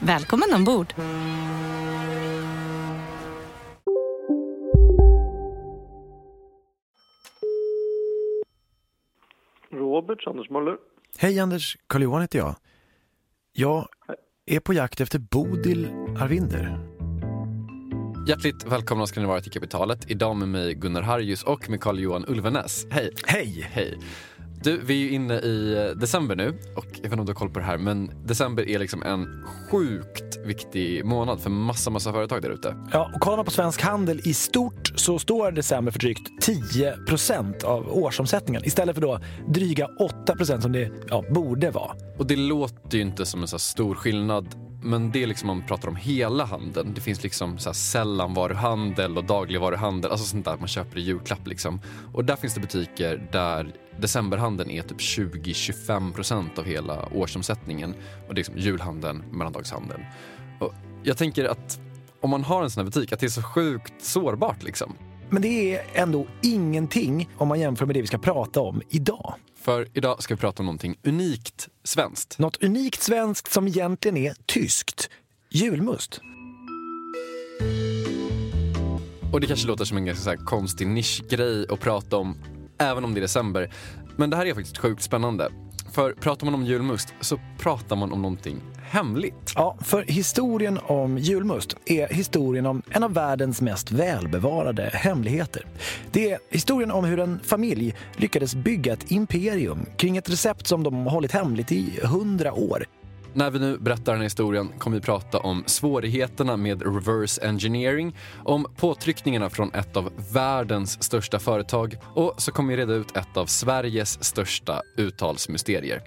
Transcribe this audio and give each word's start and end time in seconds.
Välkommen 0.00 0.54
ombord! 0.54 0.94
Robert 9.72 10.26
Anders 10.26 10.50
Möller. 10.50 10.76
Hej 11.18 11.38
Anders, 11.40 11.76
Carl-Johan 11.86 12.20
heter 12.20 12.38
jag. 12.38 12.54
Jag 13.52 13.88
är 14.46 14.60
på 14.60 14.72
jakt 14.72 15.00
efter 15.00 15.18
Bodil 15.18 15.86
Arvinder. 16.20 16.78
Hjärtligt 18.28 18.64
välkomna 18.66 19.06
ska 19.06 19.20
ni 19.20 19.26
vara 19.26 19.40
till 19.40 19.52
Kapitalet. 19.52 20.10
Idag 20.10 20.36
med 20.36 20.48
mig 20.48 20.74
Gunnar 20.74 21.02
Harjus 21.02 21.42
och 21.42 21.70
med 21.70 21.80
Carl-Johan 21.80 22.24
Ulvenes. 22.28 22.86
Hej! 22.90 23.12
Hej! 23.26 23.68
Hej! 23.72 23.98
Du, 24.66 24.80
vi 24.84 24.94
är 24.94 25.08
ju 25.08 25.10
inne 25.10 25.34
i 25.34 25.92
december 25.96 26.36
nu 26.36 26.48
och 26.76 26.86
jag 26.86 27.02
vet 27.02 27.04
inte 27.04 27.16
om 27.16 27.26
du 27.26 27.32
har 27.32 27.34
koll 27.34 27.50
på 27.50 27.58
det 27.58 27.64
här 27.64 27.78
men 27.78 28.10
december 28.24 28.68
är 28.68 28.78
liksom 28.78 29.02
en 29.02 29.44
sjukt 29.70 30.46
viktig 30.46 31.04
månad 31.04 31.40
för 31.40 31.50
massa, 31.50 31.90
massa 31.90 32.12
företag 32.12 32.42
där 32.42 32.50
ute. 32.50 32.76
Ja, 32.92 33.10
och 33.14 33.20
kollar 33.20 33.36
man 33.36 33.44
på 33.44 33.50
Svensk 33.50 33.82
Handel 33.82 34.20
i 34.24 34.34
stort 34.34 34.92
så 34.96 35.18
står 35.18 35.52
december 35.52 35.92
för 35.92 35.98
drygt 35.98 36.46
10% 36.46 37.64
av 37.64 37.88
årsomsättningen 37.88 38.64
istället 38.64 38.94
för 38.94 39.02
då 39.02 39.20
dryga 39.48 39.88
8% 40.26 40.60
som 40.60 40.72
det 40.72 40.90
ja, 41.08 41.24
borde 41.30 41.70
vara. 41.70 41.96
Och 42.18 42.26
det 42.26 42.36
låter 42.36 42.96
ju 42.96 43.02
inte 43.02 43.26
som 43.26 43.42
en 43.42 43.48
så 43.48 43.58
stor 43.58 43.94
skillnad 43.94 44.65
men 44.86 45.10
det 45.10 45.22
är 45.22 45.26
liksom 45.26 45.50
om 45.50 45.58
man 45.58 45.66
pratar 45.66 45.88
om 45.88 45.96
hela 45.96 46.44
handeln. 46.44 46.94
Det 46.94 47.00
finns 47.00 47.22
liksom 47.22 47.58
så 47.58 47.68
här 47.68 47.74
sällanvaruhandel 47.74 49.18
och 49.18 49.24
dagligvaruhandel, 49.24 50.10
alltså 50.10 50.26
sånt 50.26 50.44
där 50.44 50.56
man 50.56 50.68
köper 50.68 50.98
i 50.98 51.00
julklapp 51.00 51.46
liksom. 51.46 51.80
Och 52.12 52.24
där 52.24 52.36
finns 52.36 52.54
det 52.54 52.60
butiker 52.60 53.28
där 53.32 53.72
decemberhandeln 54.00 54.70
är 54.70 54.82
typ 54.82 54.98
20-25% 54.98 56.58
av 56.58 56.64
hela 56.64 57.08
årsomsättningen. 57.12 57.94
Och 58.28 58.34
det 58.34 58.38
är 58.38 58.44
liksom 58.44 58.58
julhandeln, 58.58 59.24
mellandagshandeln. 59.30 60.04
Och 60.60 60.74
jag 61.02 61.16
tänker 61.16 61.44
att 61.44 61.80
om 62.20 62.30
man 62.30 62.44
har 62.44 62.62
en 62.62 62.70
sån 62.70 62.80
här 62.80 62.90
butik, 62.90 63.12
att 63.12 63.20
det 63.20 63.26
är 63.26 63.30
så 63.30 63.42
sjukt 63.42 63.94
sårbart 64.04 64.62
liksom. 64.62 64.94
Men 65.30 65.42
det 65.42 65.74
är 65.74 65.82
ändå 65.94 66.26
ingenting 66.42 67.30
om 67.36 67.48
man 67.48 67.60
jämför 67.60 67.86
med 67.86 67.96
det 67.96 68.00
vi 68.00 68.06
ska 68.06 68.18
prata 68.18 68.60
om 68.60 68.82
idag. 68.88 69.34
För 69.56 69.88
idag 69.94 70.22
ska 70.22 70.34
vi 70.34 70.40
prata 70.40 70.62
om 70.62 70.66
någonting 70.66 70.96
unikt 71.02 71.68
svenskt. 71.84 72.38
Något 72.38 72.62
unikt 72.62 73.02
svenskt 73.02 73.52
som 73.52 73.68
egentligen 73.68 74.16
är 74.16 74.34
tyskt. 74.46 75.10
Julmust. 75.50 76.20
Och 79.32 79.40
det 79.40 79.46
kanske 79.46 79.66
låter 79.66 79.84
som 79.84 79.96
en 79.96 80.04
ganska 80.04 80.36
konstig 80.36 80.86
nischgrej 80.86 81.66
att 81.70 81.80
prata 81.80 82.16
om, 82.16 82.38
även 82.78 83.04
om 83.04 83.14
det 83.14 83.20
är 83.20 83.22
december. 83.22 83.72
Men 84.16 84.30
det 84.30 84.36
här 84.36 84.46
är 84.46 84.54
faktiskt 84.54 84.78
sjukt 84.78 85.02
spännande. 85.02 85.48
För 85.92 86.12
pratar 86.12 86.44
man 86.44 86.54
om 86.54 86.64
julmust 86.64 87.14
så 87.20 87.40
pratar 87.58 87.96
man 87.96 88.12
om 88.12 88.22
någonting 88.22 88.60
hemligt. 88.90 89.52
Ja, 89.54 89.76
för 89.80 90.02
historien 90.02 90.78
om 90.86 91.18
julmust 91.18 91.76
är 91.86 92.08
historien 92.08 92.66
om 92.66 92.82
en 92.90 93.02
av 93.02 93.14
världens 93.14 93.60
mest 93.60 93.90
välbevarade 93.90 94.90
hemligheter. 94.94 95.66
Det 96.12 96.30
är 96.30 96.38
historien 96.50 96.90
om 96.90 97.04
hur 97.04 97.18
en 97.18 97.40
familj 97.40 97.94
lyckades 98.16 98.54
bygga 98.54 98.92
ett 98.92 99.10
imperium 99.10 99.86
kring 99.96 100.16
ett 100.16 100.30
recept 100.30 100.66
som 100.66 100.82
de 100.82 101.06
hållit 101.06 101.32
hemligt 101.32 101.72
i 101.72 102.00
hundra 102.02 102.52
år. 102.52 102.86
När 103.36 103.50
vi 103.50 103.58
nu 103.58 103.78
berättar 103.78 104.12
den 104.12 104.16
här 104.16 104.22
historien 104.22 104.68
kommer 104.78 104.96
vi 104.96 105.02
prata 105.02 105.38
om 105.38 105.64
svårigheterna 105.66 106.56
med 106.56 106.82
reverse 106.82 107.46
engineering, 107.46 108.16
om 108.44 108.66
påtryckningarna 108.76 109.50
från 109.50 109.74
ett 109.74 109.96
av 109.96 110.12
världens 110.32 111.02
största 111.02 111.38
företag 111.38 111.96
och 112.14 112.34
så 112.36 112.52
kommer 112.52 112.76
vi 112.76 112.82
reda 112.82 112.94
ut 112.94 113.16
ett 113.16 113.36
av 113.36 113.46
Sveriges 113.46 114.24
största 114.24 114.82
uttalsmysterier. 114.96 116.02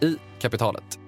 I 0.00 0.16
Kapitalet. 0.40 1.07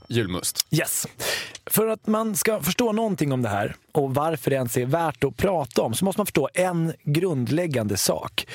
julmust. 0.11 0.65
Yes. 0.71 1.07
För 1.65 1.87
att 1.87 2.07
man 2.07 2.35
ska 2.35 2.61
förstå 2.61 2.91
någonting 2.91 3.31
om 3.31 3.41
det 3.41 3.49
här 3.49 3.75
och 3.91 4.15
varför 4.15 4.49
det 4.49 4.55
ens 4.55 4.77
är 4.77 4.85
värt 4.85 5.23
att 5.23 5.37
prata 5.37 5.81
om 5.81 5.93
så 5.93 6.05
måste 6.05 6.19
man 6.19 6.25
förstå 6.25 6.49
en 6.53 6.93
grundläggande 7.03 7.97
sak. 7.97 8.47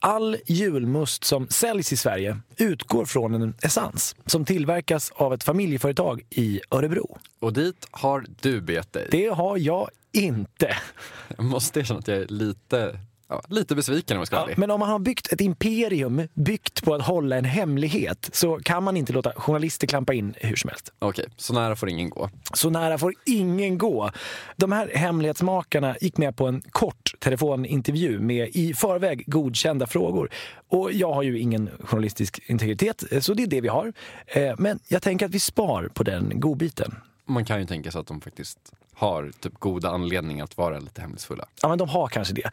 All 0.00 0.36
julmust 0.46 1.24
som 1.24 1.48
säljs 1.48 1.92
i 1.92 1.96
Sverige 1.96 2.38
utgår 2.56 3.04
från 3.04 3.34
en 3.34 3.54
essens 3.62 4.16
som 4.26 4.44
tillverkas 4.44 5.12
av 5.14 5.34
ett 5.34 5.44
familjeföretag 5.44 6.22
i 6.30 6.60
Örebro. 6.70 7.18
Och 7.40 7.52
dit 7.52 7.88
har 7.90 8.24
du 8.40 8.60
begett 8.60 8.92
dig. 8.92 9.08
Det 9.10 9.26
har 9.26 9.56
jag 9.56 9.88
inte. 10.12 10.76
Jag 11.36 11.44
måste 11.44 11.80
erkänna 11.80 11.98
att 11.98 12.08
jag 12.08 12.18
är 12.18 12.26
lite, 12.26 12.98
ja, 13.28 13.42
lite 13.48 13.74
besviken 13.74 14.16
om 14.16 14.20
jag 14.20 14.26
ska 14.26 14.36
vara 14.36 14.50
Ja, 14.50 14.54
men 14.58 14.70
om 14.70 14.80
man 14.80 14.88
har 14.88 14.98
byggt 14.98 15.32
ett 15.32 15.40
imperium 15.40 16.28
byggt 16.34 16.84
på 16.84 16.94
att 16.94 17.02
hålla 17.02 17.36
en 17.36 17.44
hemlighet 17.44 18.30
så 18.32 18.58
kan 18.62 18.82
man 18.82 18.96
inte 18.96 19.12
låta 19.12 19.32
journalister 19.32 19.86
klampa 19.86 20.14
in 20.14 20.34
hur 20.36 20.56
som 20.56 20.70
helst. 20.70 20.92
Okej, 20.98 21.24
så 21.36 21.52
nära 21.54 21.76
får 21.76 21.88
ingen 21.88 22.10
gå. 22.10 22.30
Så 22.54 22.70
nära 22.70 22.98
får 22.98 23.14
ingen 23.26 23.78
gå. 23.78 24.10
De 24.56 24.72
här 24.72 24.90
hemlighetsmakarna 24.94 25.96
gick 26.00 26.16
med 26.18 26.36
på 26.36 26.46
en 26.46 26.62
kort 26.70 27.14
telefonintervju 27.20 28.18
med 28.20 28.48
i 28.48 28.74
förväg 28.74 29.24
godkända 29.26 29.86
frågor. 29.86 30.30
Och 30.68 30.92
jag 30.92 31.12
har 31.12 31.22
ju 31.22 31.38
ingen 31.38 31.70
journalistisk 31.84 32.40
integritet, 32.46 33.04
så 33.20 33.34
det 33.34 33.42
är 33.42 33.46
det 33.46 33.60
vi 33.60 33.68
har. 33.68 33.92
Eh, 34.26 34.54
Men 34.58 34.78
jag 34.88 35.02
tänker 35.02 35.26
att 35.26 35.32
vi 35.32 35.40
spar 35.40 35.90
på 35.94 36.02
den 36.02 36.40
godbiten. 36.40 36.94
Man 37.28 37.44
kan 37.44 37.60
ju 37.60 37.66
tänka 37.66 37.90
sig 37.90 38.00
att 38.00 38.06
de 38.06 38.20
faktiskt 38.20 38.58
har 38.94 39.32
typ 39.40 39.54
goda 39.58 39.88
anledningar 39.90 40.44
att 40.44 40.56
vara 40.56 40.78
lite 40.78 41.00
hemlighetsfulla. 41.00 41.44
Ja, 41.62 41.68
men 41.68 41.78
de 41.78 41.88
har 41.88 42.08
kanske 42.08 42.34
det. 42.34 42.50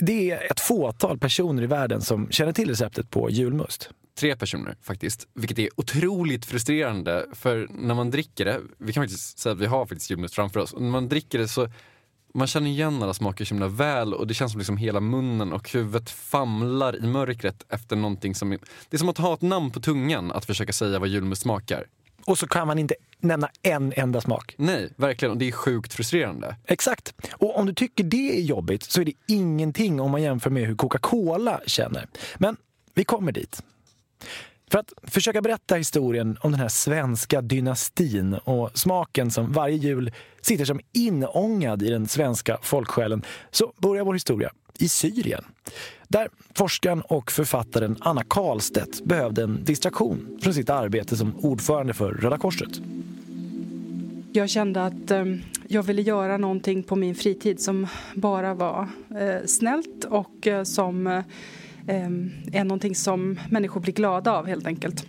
Det 0.00 0.30
är 0.30 0.50
ett 0.52 0.60
fåtal 0.60 1.18
personer 1.18 1.62
i 1.62 1.66
världen 1.66 2.00
som 2.00 2.30
känner 2.30 2.52
till 2.52 2.68
receptet 2.68 3.10
på 3.10 3.30
julmust. 3.30 3.90
Tre 4.18 4.36
personer 4.36 4.76
faktiskt, 4.82 5.28
vilket 5.34 5.58
är 5.58 5.68
otroligt 5.76 6.46
frustrerande. 6.46 7.26
För 7.32 7.68
när 7.70 7.94
man 7.94 8.10
dricker 8.10 8.44
det, 8.44 8.60
vi 8.78 8.92
kan 8.92 9.02
faktiskt 9.02 9.38
säga 9.38 9.52
att 9.52 9.58
vi 9.60 9.66
har 9.66 9.86
faktiskt 9.86 10.10
julmust 10.10 10.34
framför 10.34 10.60
oss. 10.60 10.72
Och 10.72 10.82
när 10.82 10.90
man 10.90 11.08
dricker 11.08 11.38
det 11.38 11.48
så 11.48 11.68
man 12.34 12.46
känner 12.46 12.70
igen 12.70 13.02
alla 13.02 13.14
smaker 13.14 13.44
så 13.44 13.54
himla 13.54 13.68
väl 13.68 14.14
och 14.14 14.26
det 14.26 14.34
känns 14.34 14.52
som 14.52 14.58
liksom 14.58 14.76
hela 14.76 15.00
munnen 15.00 15.52
och 15.52 15.70
huvudet 15.72 16.10
famlar 16.10 16.96
i 17.04 17.06
mörkret 17.06 17.64
efter 17.68 17.96
någonting 17.96 18.34
som... 18.34 18.52
är- 18.52 18.58
Det 18.90 18.96
är 18.96 18.98
som 18.98 19.08
att 19.08 19.18
ha 19.18 19.34
ett 19.34 19.42
namn 19.42 19.70
på 19.70 19.80
tungan 19.80 20.32
att 20.32 20.44
försöka 20.44 20.72
säga 20.72 20.98
vad 20.98 21.08
julmust 21.08 21.42
smakar. 21.42 21.86
Och 22.24 22.38
så 22.38 22.46
kan 22.46 22.66
man 22.66 22.78
inte 22.78 22.94
nämna 23.20 23.50
en 23.62 23.92
enda 23.96 24.20
smak. 24.20 24.54
Nej, 24.58 24.92
verkligen. 24.96 25.32
Och 25.32 25.38
det 25.38 25.48
är 25.48 25.52
sjukt 25.52 25.94
frustrerande. 25.94 26.56
Exakt. 26.66 27.14
Och 27.32 27.58
om 27.58 27.66
du 27.66 27.74
tycker 27.74 28.04
det 28.04 28.38
är 28.38 28.40
jobbigt 28.40 28.82
så 28.82 29.00
är 29.00 29.04
det 29.04 29.12
ingenting 29.26 30.00
om 30.00 30.10
man 30.10 30.22
jämför 30.22 30.50
med 30.50 30.66
hur 30.66 30.74
Coca-Cola 30.74 31.60
känner. 31.66 32.08
Men 32.38 32.56
vi 32.94 33.04
kommer 33.04 33.32
dit. 33.32 33.62
För 34.70 34.78
att 34.78 34.92
försöka 35.02 35.42
berätta 35.42 35.74
historien 35.74 36.38
om 36.40 36.50
den 36.50 36.60
här 36.60 36.68
svenska 36.68 37.40
dynastin 37.40 38.34
och 38.34 38.78
smaken 38.78 39.30
som 39.30 39.52
varje 39.52 39.76
jul 39.76 40.12
sitter 40.40 40.64
som 40.64 40.80
inångad 40.92 41.82
i 41.82 41.90
den 41.90 42.08
svenska 42.08 42.58
folksjälen 42.62 43.22
så 43.50 43.72
börjar 43.76 44.04
vår 44.04 44.14
historia 44.14 44.50
i 44.78 44.88
Syrien. 44.88 45.44
Där 46.12 46.28
forskaren 46.54 47.00
och 47.00 47.30
författaren 47.30 47.96
Anna 48.00 48.24
Karlstedt 48.24 49.04
behövde 49.04 49.42
en 49.42 49.64
distraktion 49.64 50.38
från 50.42 50.54
sitt 50.54 50.70
arbete 50.70 51.16
som 51.16 51.36
ordförande 51.36 51.94
för 51.94 52.12
Röda 52.12 52.38
Korset. 52.38 52.80
Jag 54.32 54.50
kände 54.50 54.84
att 54.84 55.10
eh, 55.10 55.24
jag 55.68 55.82
ville 55.82 56.02
göra 56.02 56.36
någonting 56.36 56.82
på 56.82 56.96
min 56.96 57.14
fritid 57.14 57.60
som 57.60 57.86
bara 58.14 58.54
var 58.54 58.88
eh, 59.10 59.46
snällt 59.46 60.04
och 60.04 60.46
eh, 60.46 60.62
som 60.62 61.06
eh, 61.06 61.18
eh 61.86 62.10
är 62.52 62.64
någonting 62.64 62.94
som 62.94 63.40
människor 63.50 63.80
blir 63.80 63.94
glada 63.94 64.32
av 64.32 64.46
helt 64.46 64.66
enkelt. 64.66 65.06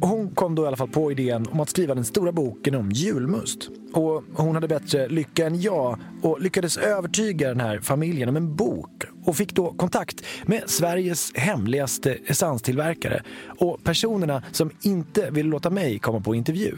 Hon 0.00 0.30
kom 0.30 0.54
då 0.54 0.64
i 0.64 0.66
alla 0.66 0.76
fall 0.76 0.88
på 0.88 1.12
idén 1.12 1.46
om 1.50 1.60
att 1.60 1.68
skriva 1.68 1.94
den 1.94 2.04
stora 2.04 2.32
boken 2.32 2.74
om 2.74 2.90
julmust. 2.90 3.68
Och 3.92 4.24
hon 4.34 4.54
hade 4.54 4.68
bättre 4.68 5.08
lycka 5.08 5.46
än 5.46 5.60
jag 5.60 5.98
och 6.22 6.40
lyckades 6.40 6.76
övertyga 6.76 7.48
den 7.48 7.60
här 7.60 7.80
familjen 7.80 8.28
om 8.28 8.36
en 8.36 8.56
bok 8.56 9.04
och 9.24 9.36
fick 9.36 9.54
då 9.54 9.72
kontakt 9.72 10.24
med 10.46 10.62
Sveriges 10.66 11.32
hemligaste 11.34 12.18
essenstillverkare 12.26 13.22
och 13.58 13.84
personerna 13.84 14.42
som 14.52 14.70
inte 14.82 15.30
ville 15.30 15.48
låta 15.48 15.70
mig 15.70 15.98
komma 15.98 16.20
på 16.20 16.34
intervju. 16.34 16.74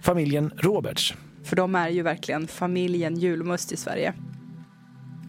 Familjen 0.00 0.52
Roberts. 0.56 1.14
För 1.44 1.56
de 1.56 1.74
är 1.74 1.88
ju 1.88 2.02
verkligen 2.02 2.46
familjen 2.46 3.16
julmust 3.16 3.72
i 3.72 3.76
Sverige. 3.76 4.14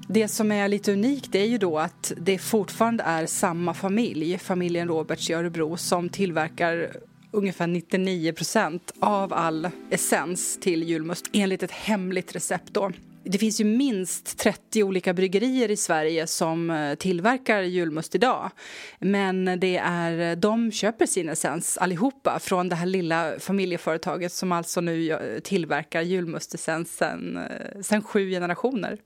Det 0.07 0.27
som 0.27 0.51
är 0.51 0.67
lite 0.67 0.93
unikt 0.93 1.35
är 1.35 1.45
ju 1.45 1.57
då 1.57 1.79
att 1.79 2.13
det 2.17 2.37
fortfarande 2.37 3.03
är 3.03 3.25
samma 3.25 3.73
familj, 3.73 4.37
familjen 4.37 4.87
Roberts 4.87 5.29
i 5.29 5.33
Örebro, 5.33 5.77
som 5.77 6.09
tillverkar 6.09 6.91
ungefär 7.33 7.67
99 7.67 8.33
procent 8.33 8.93
av 8.99 9.33
all 9.33 9.69
essens 9.89 10.57
till 10.61 10.83
julmust 10.83 11.25
enligt 11.33 11.63
ett 11.63 11.71
hemligt 11.71 12.35
recept 12.35 12.73
då. 12.73 12.91
Det 13.25 13.37
finns 13.37 13.61
ju 13.61 13.65
minst 13.65 14.37
30 14.37 14.83
olika 14.83 15.13
bryggerier 15.13 15.71
i 15.71 15.77
Sverige 15.77 16.27
som 16.27 16.69
eh, 16.69 16.95
tillverkar 16.95 17.61
julmust 17.61 18.15
idag. 18.15 18.51
Men 18.99 19.59
det 19.59 19.77
är, 19.77 20.31
eh, 20.31 20.37
de 20.37 20.71
köper 20.71 21.05
sin 21.05 21.29
essens 21.29 21.77
allihopa 21.77 22.39
från 22.39 22.69
det 22.69 22.75
här 22.75 22.85
lilla 22.85 23.39
familjeföretaget 23.39 24.31
som 24.33 24.51
alltså 24.51 24.81
nu 24.81 25.11
eh, 25.11 25.39
tillverkar 25.39 26.01
julmustessensen 26.01 27.39
sen 27.81 28.03
sju 28.03 28.29
generationer. 28.29 28.97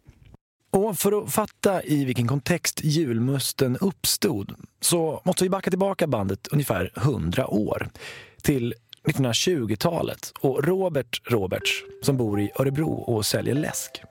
Och 0.77 0.97
för 0.97 1.24
att 1.24 1.33
fatta 1.33 1.83
i 1.83 2.06
vilken 2.06 2.27
kontext 2.27 2.83
julmusten 2.83 3.77
uppstod 3.77 4.56
så 4.79 5.21
måste 5.24 5.44
vi 5.44 5.50
backa 5.50 5.69
tillbaka 5.69 6.07
bandet 6.07 6.47
ungefär 6.47 6.91
100 6.97 7.47
år 7.47 7.89
till 8.41 8.74
1920-talet 9.07 10.33
och 10.39 10.63
Robert 10.63 11.21
Roberts 11.31 11.83
som 12.01 12.18
bor 12.18 12.39
i 12.39 12.51
Örebro 12.59 12.94
och 12.94 13.25
säljer 13.25 13.56
läsk. 13.56 14.01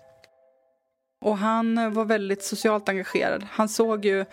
Och 1.21 1.39
han 1.39 1.95
var 1.95 2.05
väldigt 2.05 2.43
socialt 2.43 2.89
engagerad. 2.89 3.47
Han 3.51 3.69
såg 3.69 4.05
ju 4.05 4.25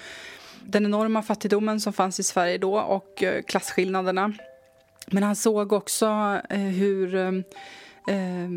den 0.66 0.86
enorma 0.86 1.22
fattigdomen 1.22 1.80
som 1.80 1.94
fanns 1.94 2.20
i 2.20 2.24
Sverige 2.24 2.58
då 2.58 2.80
och 2.80 3.24
eh, 3.24 3.42
klasskillnaderna. 3.44 4.34
Men 5.08 5.24
han 5.24 5.36
såg 5.36 5.74
också 5.74 6.06
eh, 6.50 6.60
hur 6.60 7.16
eh, 7.16 7.32
eh, 8.08 8.50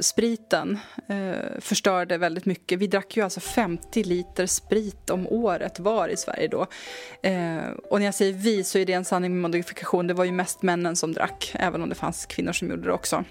spriten 0.00 0.78
eh, 1.08 1.60
förstörde 1.60 2.18
väldigt 2.18 2.44
mycket. 2.44 2.78
Vi 2.78 2.86
drack 2.86 3.16
ju 3.16 3.22
alltså 3.22 3.40
50 3.40 4.04
liter 4.04 4.46
sprit 4.46 5.10
om 5.10 5.26
året 5.26 5.80
var 5.80 6.08
i 6.08 6.16
Sverige 6.16 6.48
då. 6.48 6.66
Eh, 7.22 7.70
och 7.90 7.98
när 7.98 8.04
jag 8.04 8.14
säger 8.14 8.32
vi 8.32 8.64
så 8.64 8.78
är 8.78 8.86
det 8.86 8.92
en 8.92 9.04
sanning 9.04 9.32
med 9.32 9.42
modifikation. 9.42 10.06
Det 10.06 10.14
var 10.14 10.24
ju 10.24 10.32
mest 10.32 10.62
männen 10.62 10.96
som 10.96 11.12
drack, 11.12 11.52
även 11.54 11.82
om 11.82 11.88
det 11.88 11.94
fanns 11.94 12.26
kvinnor 12.26 12.52
som 12.52 12.70
gjorde 12.70 12.82
det 12.82 12.92
också. 12.92 13.24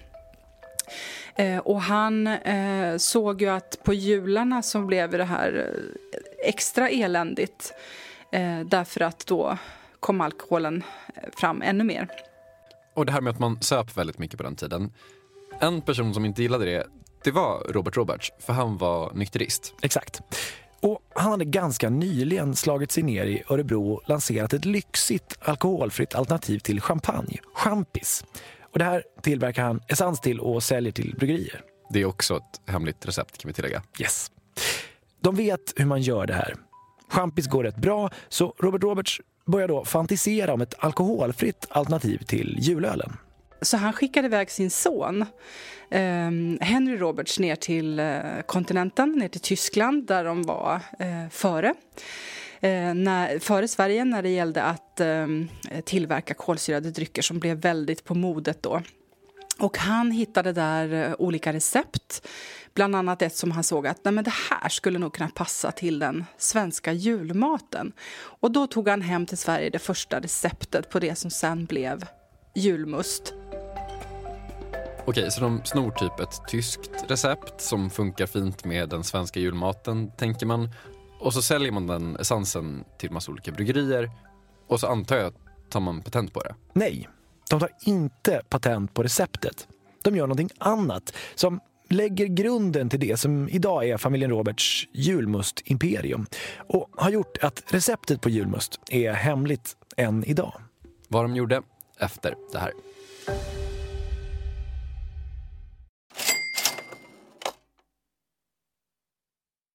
Eh, 1.36 1.58
och 1.58 1.82
han 1.82 2.28
eh, 2.28 2.98
såg 2.98 3.42
ju 3.42 3.50
att 3.50 3.84
på 3.84 3.94
jularna 3.94 4.62
så 4.62 4.82
blev 4.82 5.12
det 5.12 5.24
här 5.24 5.74
eh, 6.14 6.50
extra 6.50 6.90
eländigt 6.90 7.74
eh, 8.32 8.60
därför 8.60 9.02
att 9.02 9.26
då 9.26 9.58
kom 10.00 10.22
alkoholen 10.22 10.84
eh, 11.16 11.30
fram 11.38 11.62
ännu 11.62 11.84
mer. 11.84 12.08
Och 12.94 13.06
det 13.06 13.12
här 13.12 13.22
med 13.22 13.32
att 13.32 13.40
man 13.40 13.62
söp 13.62 13.98
väldigt 13.98 14.18
mycket 14.18 14.38
på 14.38 14.44
den 14.44 14.56
tiden. 14.56 14.92
En 15.62 15.82
person 15.82 16.14
som 16.14 16.26
inte 16.26 16.42
gillade 16.42 16.66
det, 16.66 16.88
det 17.24 17.32
var 17.32 17.64
Robert 17.70 17.98
Roberts, 17.98 18.32
för 18.40 18.54
han 18.54 18.78
var 18.78 19.12
nykterist. 19.14 19.74
Exakt. 19.82 20.22
Och 20.82 21.00
han 21.16 21.32
hade 21.32 21.46
ganska 21.46 21.90
nyligen 21.90 22.56
slagit 22.56 22.92
sig 22.92 23.04
ner 23.04 23.26
i 23.26 23.44
Örebro 23.50 23.92
och 23.92 24.10
lanserat 24.10 24.54
ett 24.54 24.66
lyxigt 24.66 25.38
alkoholfritt 25.42 26.16
alternativ 26.16 26.60
till 26.60 26.82
champagne, 26.82 27.38
champis. 27.54 28.24
Och 28.74 28.80
det 28.80 28.86
här 28.86 29.04
tillverkar 29.22 29.64
han 29.64 29.82
essens 29.88 30.20
till 30.20 30.40
och 30.40 30.64
säljer 30.64 30.92
till 30.92 31.16
bryggerier. 31.20 31.62
Det 31.90 32.02
är 32.02 32.06
också 32.06 32.38
ett 32.38 32.62
hemligt 32.72 33.06
recept 33.06 33.38
kan 33.38 33.50
vi 33.50 33.54
tillägga. 33.54 33.84
Yes. 34.00 34.32
De 35.22 35.36
vet 35.36 35.74
hur 35.76 35.86
man 35.86 36.02
gör 36.02 36.26
det 36.26 36.34
här. 36.34 36.56
Champis 37.10 37.48
går 37.48 37.64
rätt 37.64 37.78
bra, 37.78 38.10
så 38.30 38.56
Robert 38.60 38.84
Roberts 38.84 39.22
börjar 39.46 39.68
då 39.68 39.86
fantisera 39.86 40.54
om 40.54 40.62
ett 40.62 40.74
alkoholfritt 40.80 41.68
alternativ 41.70 42.18
till 42.18 42.58
julölen. 42.60 43.18
Så 43.62 43.78
han 43.78 43.94
skickade 43.94 44.26
iväg 44.26 44.52
sin 44.52 44.70
son 44.70 45.22
eh, 45.90 46.32
Henry 46.62 46.98
Roberts 46.98 47.40
ner 47.40 47.56
till 47.56 48.00
eh, 48.00 48.22
kontinenten, 48.46 49.12
ner 49.12 49.28
till 49.28 49.42
Tyskland 49.42 50.08
där 50.08 50.24
de 50.24 50.44
var 50.44 50.82
eh, 51.00 51.30
före. 51.30 51.74
Eh, 52.60 52.94
när, 52.94 53.40
före 53.40 53.68
Sverige 53.68 54.06
när 54.06 54.24
det 54.24 54.30
gällde 54.30 54.64
att 54.64 55.00
eh, 55.00 55.28
tillverka 55.86 56.34
kolsyrade 56.34 56.92
drycker 56.92 57.22
som 57.22 57.40
blev 57.40 57.58
väldigt 57.58 58.04
på 58.04 58.16
modet 58.16 58.64
då. 58.64 58.82
Och 59.60 59.78
han 59.78 60.12
hittade 60.12 60.54
där 60.54 60.94
eh, 60.94 61.16
olika 61.20 61.54
recept, 61.54 62.28
bland 62.74 62.96
annat 62.96 63.22
ett 63.22 63.36
som 63.36 63.52
han 63.52 63.64
såg 63.64 63.88
att 63.88 64.06
Nej, 64.06 64.14
men 64.14 64.24
det 64.24 64.34
här 64.50 64.70
skulle 64.70 65.00
nog 65.00 65.14
kunna 65.14 65.30
passa 65.30 65.72
till 65.72 66.00
den 66.00 66.26
svenska 66.38 66.94
julmaten. 66.94 67.92
Och 68.20 68.52
då 68.52 68.68
tog 68.68 68.90
han 68.90 69.02
hem 69.02 69.26
till 69.26 69.38
Sverige 69.38 69.70
det 69.70 69.80
första 69.80 70.20
receptet 70.20 70.90
på 70.90 71.00
det 71.00 71.16
som 71.16 71.32
sen 71.32 71.66
blev 71.66 72.06
julmust. 72.56 73.34
Okej, 75.10 75.32
så 75.32 75.42
de 75.42 75.62
snor 75.64 75.92
typ 75.92 76.20
ett 76.20 76.48
tyskt 76.48 76.92
recept 77.08 77.62
som 77.62 77.90
funkar 77.90 78.26
fint 78.26 78.66
med 78.66 78.90
den 78.90 79.04
svenska 79.04 79.40
julmaten, 79.40 80.12
tänker 80.18 80.46
man. 80.46 80.70
Och 81.20 81.34
så 81.34 81.42
säljer 81.42 81.72
man 81.72 81.88
den 81.88 82.16
essensen 82.16 82.84
till 82.98 83.12
massa 83.12 83.32
olika 83.32 83.52
bryggerier. 83.52 84.12
Och 84.68 84.80
så 84.80 84.88
antar 84.88 85.18
jag 85.18 85.26
att 85.26 85.36
tar 85.70 85.80
man 85.80 86.02
patent 86.02 86.34
på 86.34 86.40
det. 86.40 86.56
Nej, 86.74 87.10
de 87.50 87.60
tar 87.60 87.70
inte 87.86 88.42
patent 88.50 88.94
på 88.94 89.04
receptet. 89.04 89.68
De 90.04 90.16
gör 90.16 90.28
någonting 90.28 90.50
annat 90.58 91.14
som 91.36 91.60
lägger 91.90 92.26
grunden 92.26 92.90
till 92.90 93.00
det 93.00 93.18
som 93.20 93.50
idag 93.50 93.90
är 93.90 93.98
familjen 93.98 94.32
Roberts 94.32 94.88
julmustimperium 94.94 96.26
och 96.58 96.90
har 96.98 97.10
gjort 97.10 97.38
att 97.42 97.64
receptet 97.68 98.22
på 98.22 98.30
julmust 98.30 98.80
är 98.90 99.14
hemligt 99.14 99.76
än 99.98 100.24
idag. 100.24 100.54
Vad 101.08 101.24
de 101.24 101.36
gjorde 101.36 101.62
efter 102.00 102.36
det 102.52 102.60
här. 102.60 102.72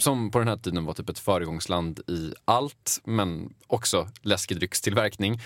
som 0.00 0.30
på 0.30 0.38
den 0.38 0.48
här 0.48 0.56
tiden 0.56 0.84
var 0.84 0.94
typ 0.94 1.08
ett 1.08 1.18
föregångsland 1.18 2.00
i 2.06 2.32
allt, 2.44 3.00
men 3.04 3.54
också 3.66 4.08
läskedryckstillverkning. 4.22 5.40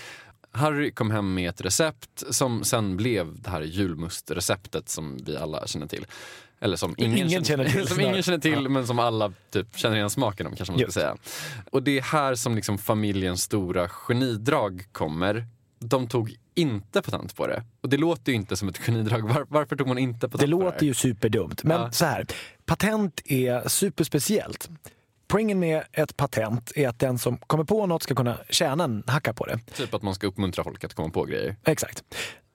Harry 0.51 0.91
kom 0.91 1.11
hem 1.11 1.33
med 1.33 1.49
ett 1.49 1.61
recept 1.61 2.23
som 2.29 2.63
sen 2.63 2.97
blev 2.97 3.41
det 3.41 3.49
här 3.49 3.61
julmustreceptet 3.61 4.89
som 4.89 5.17
vi 5.25 5.37
alla 5.37 5.67
känner 5.67 5.87
till. 5.87 6.05
Eller 6.59 6.77
som 6.77 6.95
ingen, 6.97 7.17
ingen 7.17 7.43
känner, 7.43 7.65
till. 7.65 7.87
som 7.87 7.99
ingen 7.99 8.23
känner 8.23 8.39
till 8.39 8.63
ja. 8.63 8.69
men 8.69 8.87
som 8.87 8.99
alla 8.99 9.33
typ 9.51 9.77
känner 9.77 9.95
igen 9.95 10.09
smaken 10.09 10.47
om 10.47 10.55
kanske 10.55 10.71
man 10.73 10.81
ska 10.81 10.91
säga. 10.91 11.15
Och 11.71 11.83
det 11.83 11.97
är 11.97 12.01
här 12.01 12.35
som 12.35 12.55
liksom 12.55 12.77
familjens 12.77 13.43
stora 13.43 13.89
genidrag 13.89 14.85
kommer. 14.91 15.45
De 15.79 16.07
tog 16.07 16.35
inte 16.55 17.01
patent 17.01 17.35
på 17.35 17.47
det. 17.47 17.63
Och 17.81 17.89
det 17.89 17.97
låter 17.97 18.31
ju 18.31 18.35
inte 18.35 18.55
som 18.55 18.69
ett 18.69 18.77
genidrag. 18.77 19.29
Var, 19.33 19.45
varför 19.49 19.75
tog 19.75 19.87
man 19.87 19.97
inte 19.97 20.19
patent 20.19 20.31
det 20.31 20.37
på 20.37 20.37
det? 20.37 20.43
Det 20.43 20.65
låter 20.65 20.85
ju 20.85 20.93
superdumt. 20.93 21.63
Men 21.63 21.81
ja. 21.81 21.91
så 21.91 22.05
här, 22.05 22.25
patent 22.65 23.21
är 23.25 23.67
superspeciellt. 23.67 24.69
Poängen 25.27 25.59
med 25.59 25.83
ett 25.91 26.17
patent 26.17 26.71
är 26.75 26.87
att 26.87 26.99
den 26.99 27.19
som 27.19 27.37
kommer 27.37 27.63
på 27.63 27.85
något 27.85 28.03
ska 28.03 28.15
kunna 28.15 28.37
tjäna 28.49 28.83
en 28.83 29.03
hacka 29.07 29.33
på 29.33 29.45
det. 29.45 29.59
Typ 29.73 29.93
att 29.93 30.01
man 30.01 30.15
ska 30.15 30.27
uppmuntra 30.27 30.63
folk 30.63 30.83
att 30.83 30.93
komma 30.93 31.09
på 31.09 31.23
grejer. 31.23 31.55
Exakt. 31.65 32.03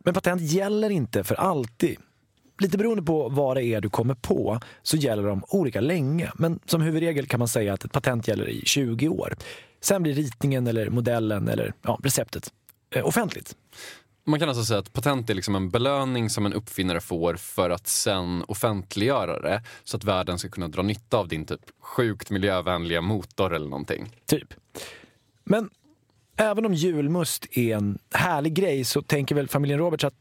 Men 0.05 0.15
patent 0.15 0.41
gäller 0.43 0.91
inte 0.91 1.25
för 1.25 1.35
alltid. 1.35 1.97
Lite 2.59 2.79
beroende 2.79 3.03
på 3.03 3.29
vad 3.29 3.57
det 3.57 3.65
är 3.65 3.81
du 3.81 3.91
kommer 3.91 4.15
på 4.15 4.61
så 4.83 4.97
gäller 4.97 5.23
de 5.23 5.45
olika 5.49 5.81
länge. 5.81 6.33
Men 6.35 6.61
som 6.67 6.83
huvudregel 6.83 7.27
kan 7.27 7.39
man 7.39 7.49
säga 7.49 7.75
att 7.75 7.85
ett 7.85 7.93
patent 7.93 8.29
gäller 8.29 8.49
i 8.49 8.62
20 8.65 9.09
år. 9.09 9.37
Sen 9.81 10.03
blir 10.03 10.15
ritningen 10.15 10.67
eller 10.67 10.91
modellen 10.91 11.49
eller 11.49 11.73
ja, 11.83 11.99
receptet 12.03 12.53
offentligt. 13.03 13.57
Man 14.25 14.41
kan 14.41 14.49
alltså 14.49 14.65
säga 14.65 14.81
att 14.81 14.93
patent 14.93 15.31
är 15.31 15.35
liksom 15.35 15.55
en 15.55 15.71
belöning 15.71 16.31
som 16.31 16.47
en 16.47 16.53
uppfinnare 16.53 17.01
får 17.01 17.35
för 17.35 17.71
att 17.71 17.87
sen 17.87 18.45
offentliggöra 18.49 19.41
det 19.41 19.63
så 19.85 19.97
att 19.97 20.05
världen 20.05 20.39
ska 20.39 20.49
kunna 20.49 20.69
dra 20.69 20.83
nytta 20.83 21.17
av 21.17 21.29
din 21.29 21.45
typ 21.47 21.61
sjukt 21.81 22.31
miljövänliga 22.31 23.01
motor 23.01 23.55
eller 23.55 23.69
någonting. 23.69 24.17
Typ. 24.27 24.55
Men 25.45 25.71
även 26.37 26.67
om 26.67 26.75
julmust 26.75 27.47
är 27.51 27.77
en 27.77 27.99
härlig 28.15 28.55
grej 28.55 28.85
så 28.85 29.03
tänker 29.03 29.35
väl 29.35 29.49
familjen 29.49 29.79
Roberts 29.79 30.05
att 30.05 30.15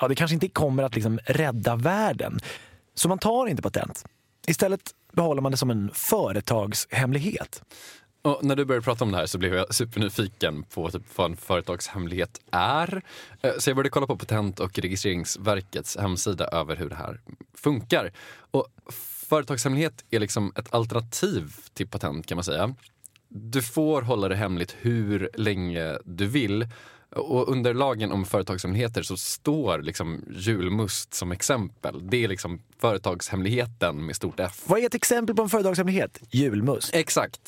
ja, 0.00 0.08
det 0.08 0.14
kanske 0.14 0.34
inte 0.34 0.48
kommer 0.48 0.82
att 0.82 0.94
liksom 0.94 1.18
rädda 1.24 1.76
världen. 1.76 2.38
Så 2.94 3.08
man 3.08 3.18
tar 3.18 3.46
inte 3.46 3.62
patent. 3.62 4.04
Istället 4.46 4.80
behåller 5.12 5.42
man 5.42 5.52
det 5.52 5.58
som 5.58 5.70
en 5.70 5.90
företagshemlighet. 5.94 7.62
Och 8.26 8.44
när 8.44 8.56
du 8.56 8.64
började 8.64 8.84
prata 8.84 9.04
om 9.04 9.12
det 9.12 9.16
här 9.16 9.26
så 9.26 9.38
blev 9.38 9.54
jag 9.54 9.74
supernyfiken 9.74 10.62
på 10.62 10.90
typ 10.90 11.02
vad 11.16 11.30
en 11.30 11.36
företagshemlighet 11.36 12.40
är. 12.50 13.02
Eh, 13.42 13.52
så 13.58 13.70
jag 13.70 13.76
började 13.76 13.90
kolla 13.90 14.06
på 14.06 14.16
Patent 14.16 14.60
och 14.60 14.78
registreringsverkets 14.78 15.96
hemsida 15.96 16.48
över 16.48 16.76
hur 16.76 16.88
det 16.88 16.96
här 16.96 17.20
funkar. 17.54 18.12
Och 18.50 18.66
företagshemlighet 19.28 20.04
är 20.10 20.20
liksom 20.20 20.52
ett 20.56 20.74
alternativ 20.74 21.54
till 21.74 21.86
patent 21.86 22.26
kan 22.26 22.36
man 22.36 22.44
säga. 22.44 22.74
du 23.28 23.62
får 23.62 24.02
hålla 24.02 24.28
det 24.28 24.36
hemligt 24.36 24.76
hur 24.80 25.30
länge 25.34 25.98
du 26.04 26.26
vill. 26.26 26.68
Och 27.10 27.48
under 27.48 27.74
lagen 27.74 28.12
om 28.12 28.24
företagshemligheter 28.24 29.02
så 29.02 29.16
står 29.16 29.82
liksom 29.82 30.24
julmust 30.30 31.14
som 31.14 31.32
exempel. 31.32 32.08
Det 32.10 32.24
är 32.24 32.28
liksom 32.28 32.62
företagshemligheten 32.80 34.06
med 34.06 34.16
stort 34.16 34.40
F. 34.40 34.62
Vad 34.66 34.80
är 34.80 34.86
ett 34.86 34.94
exempel 34.94 35.36
på 35.36 35.42
en 35.42 35.48
företagshemlighet? 35.48 36.20
Julmust. 36.30 36.94
Exakt. 36.94 37.40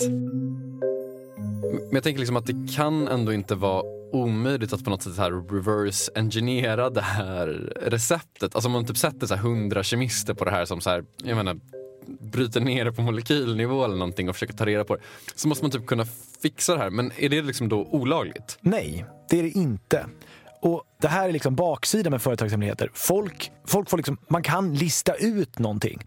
Men 1.71 1.91
jag 1.93 2.03
tänker 2.03 2.19
liksom 2.19 2.37
att 2.37 2.47
det 2.47 2.73
kan 2.77 3.09
ändå 3.09 3.33
inte 3.33 3.55
vara 3.55 3.83
omöjligt 4.13 4.73
att 4.73 4.85
på 4.85 4.91
något 4.91 5.03
sätt 5.03 5.17
här 5.17 5.31
reverse 5.31 6.13
engineera 6.15 6.91
det 6.91 7.01
här 7.01 7.47
receptet. 7.81 8.55
Alltså 8.55 8.69
om 8.69 8.73
man 8.73 8.87
typ 8.87 8.97
sätter 8.97 9.27
så 9.27 9.35
här 9.35 9.43
100 9.43 9.83
kemister 9.83 10.35
på 10.35 10.45
det 10.45 10.51
här 10.51 10.65
som 10.65 10.81
så 10.81 10.91
här, 10.91 11.05
jag 11.25 11.37
menar, 11.37 11.61
bryter 12.21 12.61
ner 12.61 12.85
det 12.85 12.93
på 12.93 13.03
molekylnivå 13.03 13.85
eller 13.85 13.97
någonting 13.97 14.29
och 14.29 14.35
försöker 14.35 14.55
ta 14.55 14.67
reda 14.67 14.85
på 14.85 14.97
det. 14.97 15.03
Så 15.35 15.49
måste 15.49 15.65
man 15.65 15.71
typ 15.71 15.87
kunna 15.87 16.05
fixa 16.43 16.75
det 16.75 16.79
här. 16.79 16.91
Men 16.91 17.13
är 17.19 17.29
det 17.29 17.43
liksom 17.43 17.69
då 17.69 17.85
olagligt? 17.85 18.59
Nej, 18.61 19.05
det 19.31 19.39
är 19.39 19.43
det 19.43 19.51
inte. 19.51 20.07
Och 20.61 20.85
Det 21.01 21.09
här 21.09 21.29
är 21.29 21.33
liksom 21.33 21.55
baksidan 21.55 22.11
med 22.11 22.23
företagshemligheter. 22.23 22.91
Folk, 22.95 23.51
folk 23.67 23.91
får 23.91 23.97
liksom, 23.97 24.19
man 24.29 24.43
kan 24.43 24.75
lista 24.75 25.15
ut 25.15 25.59
någonting. 25.59 25.99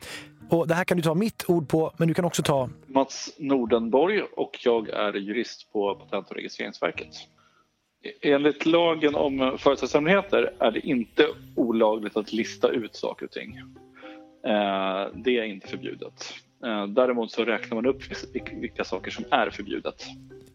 Och 0.49 0.67
Det 0.67 0.73
här 0.73 0.83
kan 0.83 0.97
du 0.97 1.03
ta 1.03 1.13
mitt 1.13 1.43
ord 1.47 1.69
på, 1.69 1.93
men 1.97 2.07
du 2.07 2.13
kan 2.13 2.25
också 2.25 2.43
ta... 2.43 2.69
Mats 2.87 3.29
Nordenborg 3.37 4.21
och 4.21 4.59
jag 4.63 4.89
är 4.89 5.13
jurist 5.13 5.71
på 5.73 5.95
Patent 5.95 6.29
och 6.29 6.35
registreringsverket. 6.35 7.09
Enligt 8.21 8.65
lagen 8.65 9.15
om 9.15 9.57
företagshemligheter 9.59 10.53
är 10.59 10.71
det 10.71 10.79
inte 10.79 11.27
olagligt 11.55 12.17
att 12.17 12.33
lista 12.33 12.69
ut 12.69 12.95
saker 12.95 13.25
och 13.25 13.31
ting. 13.31 13.59
Eh, 14.43 15.07
det 15.13 15.37
är 15.37 15.43
inte 15.43 15.67
förbjudet. 15.67 16.33
Eh, 16.65 16.87
däremot 16.87 17.31
så 17.31 17.45
räknar 17.45 17.75
man 17.75 17.85
upp 17.85 18.01
vilka 18.51 18.83
saker 18.83 19.11
som 19.11 19.25
är 19.31 19.49
förbjudet. 19.49 20.05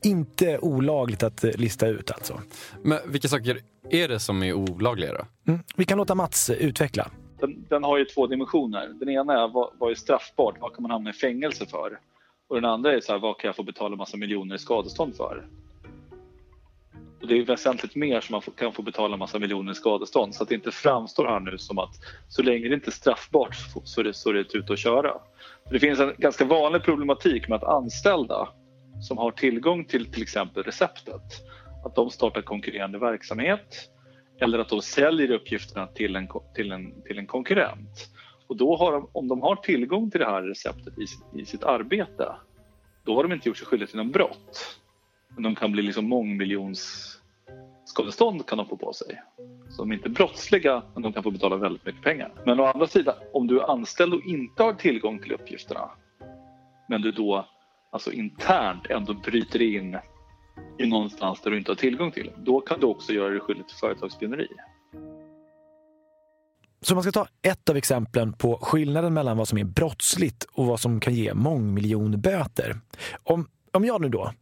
Inte 0.03 0.59
olagligt 0.59 1.23
att 1.23 1.45
eh, 1.45 1.51
lista 1.57 1.87
ut 1.87 2.11
alltså? 2.11 2.41
Men 2.83 2.99
vilka 3.07 3.29
saker 3.29 3.59
är 3.91 4.09
det 4.09 4.21
som 4.21 4.43
är 4.43 4.53
olagliga 4.53 5.13
då? 5.13 5.53
Mm. 5.53 5.61
Vi 5.77 5.85
kan 5.85 5.99
låta 5.99 6.15
Mats 6.15 6.51
utveckla. 6.51 7.11
Den, 7.41 7.67
den, 7.69 7.85
har 7.85 7.99
ju 7.99 8.05
två 8.05 8.27
dimensioner. 8.27 8.89
Den 9.01 9.09
ena 9.09 9.33
är 9.45 9.49
vad, 9.49 9.71
vad 9.79 9.91
är 9.91 9.95
straffbart? 9.95 10.55
Vad 10.61 10.75
kan 10.75 10.83
man 10.83 10.91
hamna 10.91 11.11
i 11.11 11.13
fängelse 11.13 11.67
för? 11.67 11.99
Och 12.49 12.55
den 12.55 12.65
andra 12.65 12.93
är 12.93 13.01
så 13.01 13.13
här, 13.13 13.19
vad 13.19 13.39
kan 13.39 13.49
jag 13.49 13.57
få 13.57 13.63
betala 13.63 13.97
massa 13.97 14.17
miljoner 14.17 14.55
i 14.55 14.59
skadestånd 14.59 15.17
för? 15.17 15.47
Och 17.27 17.33
det 17.33 17.39
är 17.39 17.45
väsentligt 17.45 17.95
mer 17.95 18.21
som 18.21 18.33
man 18.33 18.43
kan 18.57 18.73
få 18.73 18.83
betala 18.83 19.17
massa 19.17 19.39
miljoner 19.39 19.73
i 19.73 19.75
skadestånd 19.75 20.35
så 20.35 20.43
att 20.43 20.49
det 20.49 20.55
inte 20.55 20.71
framstår 20.71 21.27
här 21.27 21.41
nu 21.41 21.59
som 21.59 21.79
att 21.79 21.95
så 22.29 22.43
länge 22.43 22.69
det 22.69 22.75
inte 22.75 22.89
är 22.89 22.93
straffbart 22.93 23.57
så 23.85 24.01
är 24.01 24.05
det, 24.05 24.15
så 24.15 24.31
är 24.31 24.35
det 24.35 24.55
ute 24.55 24.73
att 24.73 24.79
köra. 24.79 25.13
Det 25.71 25.79
finns 25.79 26.01
en 26.01 26.15
ganska 26.19 26.45
vanlig 26.45 26.83
problematik 26.83 27.49
med 27.49 27.57
att 27.57 27.65
anställda 27.65 28.49
som 29.01 29.19
har 29.19 29.31
tillgång 29.31 29.85
till 29.85 30.13
till 30.13 30.23
exempel 30.23 30.63
receptet, 30.63 31.23
att 31.85 31.95
de 31.95 32.11
startar 32.11 32.43
konkurrerande 32.43 32.99
verksamhet 32.99 33.91
eller 34.41 34.59
att 34.59 34.69
de 34.69 34.83
säljer 34.83 35.31
uppgifterna 35.31 35.87
till 35.87 36.17
en, 36.17 36.29
till 36.55 36.73
en, 36.73 37.03
till 37.03 37.19
en 37.19 37.27
konkurrent. 37.27 38.11
Och 38.47 38.57
då 38.57 38.77
har 38.77 38.93
de, 38.93 39.09
om 39.13 39.29
de 39.29 39.43
har 39.43 39.57
tillgång 39.57 40.11
till 40.11 40.21
det 40.21 40.27
här 40.27 40.43
receptet 40.43 40.95
i, 40.99 41.07
i 41.41 41.45
sitt 41.45 41.65
arbete, 41.65 42.37
då 43.05 43.15
har 43.15 43.23
de 43.23 43.33
inte 43.33 43.49
gjort 43.49 43.59
sig 43.59 43.67
skyldiga 43.67 43.87
till 43.87 43.97
någon 43.97 44.11
brott. 44.11 44.79
Men 45.35 45.43
de 45.43 45.55
kan 45.55 45.73
bli 45.73 45.83
liksom 45.83 46.09
mångmiljons 46.09 47.16
skadestånd 47.89 48.47
kan 48.47 48.59
de 48.59 48.67
få 48.67 48.77
på 48.77 48.93
sig. 48.93 49.23
Som 49.71 49.93
inte 49.93 50.09
är 50.09 50.11
brottsliga, 50.11 50.83
men 50.95 51.03
de 51.03 51.13
kan 51.13 51.23
få 51.23 51.31
betala 51.31 51.57
väldigt 51.57 51.87
mycket 51.87 52.03
pengar. 52.03 52.33
Men 52.47 52.61
å 52.61 52.65
andra 52.65 52.87
sidan, 52.87 53.15
om 53.33 53.47
du 53.47 53.61
är 53.61 53.71
anställd 53.71 54.15
och 54.15 54.23
inte 54.25 54.63
har 54.63 54.73
tillgång 54.73 55.19
till 55.19 55.33
uppgifterna, 55.33 55.91
men 56.89 57.03
du 57.03 57.13
då 57.13 57.47
alltså 57.93 58.13
internt 58.13 58.87
ändå 58.91 59.15
bryter 59.15 59.63
in 59.63 59.99
i 60.79 60.87
någonstans 60.87 61.41
där 61.41 61.51
du 61.51 61.59
inte 61.59 61.71
har 61.71 61.77
tillgång 61.77 62.11
till, 62.11 62.31
då 62.37 62.61
kan 62.61 62.81
du 62.81 62.87
också 62.87 63.13
göra 63.13 63.31
dig 63.31 63.41
skyldig 63.41 63.69
till 63.69 63.77
företagsspioneri. 63.77 64.49
Så 66.81 66.95
man 66.95 67.03
ska 67.03 67.13
ta 67.13 67.27
ett 67.43 67.69
av 67.69 67.77
exemplen 67.77 68.33
på 68.33 68.59
skillnaden 68.63 69.15
mellan 69.15 69.37
vad 69.37 69.49
som 69.49 69.59
är 69.59 69.65
brottsligt 69.65 70.45
och 70.45 70.67
vad 70.67 70.81
som 70.81 71.01
kan 71.01 71.15
ge 71.15 71.35
mångmiljonböter. 71.35 72.81
Om, 73.23 73.49
om 73.73 73.85
jag 73.85 74.01
nu 74.01 74.09
då 74.09 74.33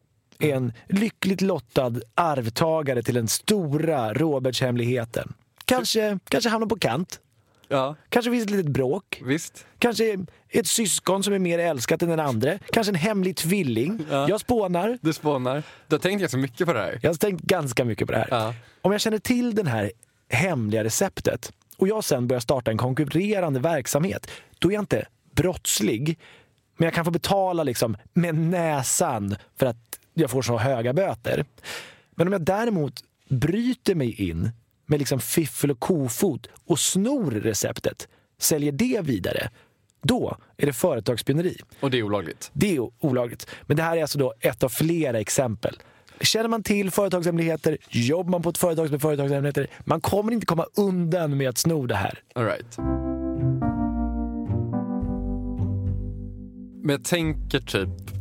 är 0.51 0.57
en 0.57 0.73
lyckligt 0.89 1.41
lottad 1.41 1.93
arvtagare 2.15 3.03
till 3.03 3.15
den 3.15 3.29
stora 3.29 4.15
Robertshemligheten. 4.15 5.33
Kanske, 5.65 6.19
kanske 6.29 6.51
hamnar 6.51 6.69
på 6.69 6.79
kant. 6.79 7.21
Ja. 7.69 7.97
Kanske 8.09 8.31
finns 8.31 8.45
ett 8.45 8.51
litet 8.51 8.73
bråk. 8.73 9.23
Visst. 9.25 9.67
Kanske 9.79 10.19
ett 10.49 10.67
syskon 10.67 11.23
som 11.23 11.33
är 11.33 11.39
mer 11.39 11.59
älskat 11.59 12.03
än 12.03 12.09
den 12.09 12.21
andra. 12.21 12.59
Kanske 12.73 12.91
en 12.91 12.97
hemlig 12.97 13.37
tvilling. 13.37 14.07
Ja. 14.11 14.29
Jag 14.29 14.41
spånar. 14.41 14.99
Du 15.03 15.13
spånar. 15.13 15.63
Du 15.89 15.95
har 15.95 16.01
tänkt 16.01 16.21
ganska 16.21 16.37
mycket 16.37 16.67
på 16.67 16.73
det 16.73 16.79
här. 16.79 17.01
Jag 17.03 17.11
har 17.11 17.15
tänkt 17.15 17.43
ganska 17.43 17.85
mycket 17.85 18.07
på 18.07 18.13
det 18.13 18.19
här. 18.19 18.29
Ja. 18.31 18.55
Om 18.83 18.93
jag 18.93 19.01
känner 19.01 19.19
till 19.19 19.55
det 19.55 19.69
här 19.69 19.93
hemliga 20.29 20.85
receptet 20.85 21.53
och 21.77 21.89
jag 21.89 22.05
sen 22.05 22.29
börjar 22.29 22.41
starta 22.41 22.71
en 22.71 22.79
konkurrerande 22.79 23.61
verksamhet, 23.61 24.31
då 24.59 24.69
är 24.69 24.73
jag 24.73 24.83
inte 24.83 25.07
brottslig. 25.35 26.19
Men 26.77 26.85
jag 26.85 26.95
kan 26.95 27.05
få 27.05 27.11
betala 27.11 27.63
liksom 27.63 27.97
med 28.13 28.35
näsan 28.35 29.37
för 29.59 29.67
att 29.67 29.94
jag 30.15 30.31
får 30.31 30.43
så 30.43 30.59
höga 30.59 30.93
böter. 30.93 31.45
Men 32.11 32.27
om 32.27 32.33
jag 32.33 32.43
däremot 32.43 33.05
bryter 33.29 33.95
mig 33.95 34.29
in 34.29 34.51
med 34.87 34.99
liksom 34.99 35.21
fiffel 35.21 35.71
och 35.71 35.81
kofot 35.81 36.47
och 36.67 36.79
snor 36.79 37.31
receptet, 37.31 38.09
säljer 38.39 38.73
det 38.73 39.01
vidare, 39.03 39.51
då 40.03 40.37
är 40.57 40.67
det 40.67 40.73
företagsspioneri. 40.73 41.57
Och 41.81 41.91
det 41.91 41.99
är 41.99 42.03
olagligt? 42.03 42.51
Det 42.53 42.77
är 42.77 42.91
olagligt. 43.01 43.47
Men 43.63 43.77
det 43.77 43.83
här 43.83 43.97
är 43.97 44.03
alltså 44.03 44.19
då 44.19 44.35
ett 44.41 44.63
av 44.63 44.69
flera 44.69 45.21
exempel. 45.21 45.77
Känner 46.21 46.49
man 46.49 46.63
till 46.63 46.91
företagshemligheter, 46.91 47.79
jobbar 47.89 48.31
man 48.31 48.43
på 48.43 48.49
ett 48.49 48.59
företag 48.59 48.91
med 48.91 49.01
företagshemligheter, 49.01 49.67
man 49.85 50.01
kommer 50.01 50.33
inte 50.33 50.47
komma 50.47 50.67
undan 50.77 51.37
med 51.37 51.49
att 51.49 51.59
sno 51.59 51.87
det 51.87 51.95
här. 51.95 52.19
All 52.35 52.45
right. 52.45 52.79
Men 56.83 56.91
jag 56.91 57.05
tänker 57.05 57.61
typ 57.61 58.14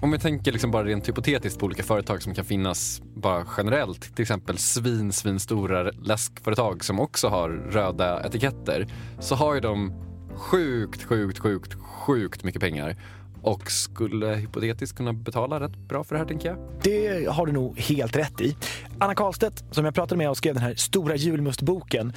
om 0.00 0.10
vi 0.10 0.18
tänker 0.18 0.52
liksom 0.52 0.70
bara 0.70 0.84
rent 0.84 1.08
hypotetiskt 1.08 1.58
på 1.58 1.66
olika 1.66 1.82
företag 1.82 2.22
som 2.22 2.34
kan 2.34 2.44
finnas 2.44 3.02
bara 3.14 3.46
generellt. 3.56 4.14
Till 4.16 4.22
exempel 4.22 4.58
svin, 4.58 5.12
svinstora 5.12 5.82
läskföretag 5.82 6.84
som 6.84 7.00
också 7.00 7.28
har 7.28 7.48
röda 7.48 8.26
etiketter. 8.26 8.86
Så 9.18 9.34
har 9.34 9.54
ju 9.54 9.60
de 9.60 9.92
sjukt, 10.34 11.02
sjukt, 11.02 11.38
sjukt, 11.38 11.74
sjukt 11.74 12.44
mycket 12.44 12.60
pengar 12.60 12.96
och 13.42 13.70
skulle 13.70 14.26
hypotetiskt 14.26 14.96
kunna 14.96 15.12
betala 15.12 15.60
rätt 15.60 15.76
bra 15.76 16.04
för 16.04 16.14
det 16.14 16.18
här 16.18 16.28
tänker 16.28 16.48
jag. 16.48 16.58
Det 16.82 17.28
har 17.28 17.46
du 17.46 17.52
nog 17.52 17.78
helt 17.78 18.16
rätt 18.16 18.40
i. 18.40 18.56
Anna 18.98 19.14
Karlstedt, 19.14 19.64
som 19.70 19.84
jag 19.84 19.94
pratade 19.94 20.18
med 20.18 20.30
och 20.30 20.36
skrev 20.36 20.54
den 20.54 20.62
här 20.62 20.74
stora 20.74 21.16
julmustboken, 21.16 22.12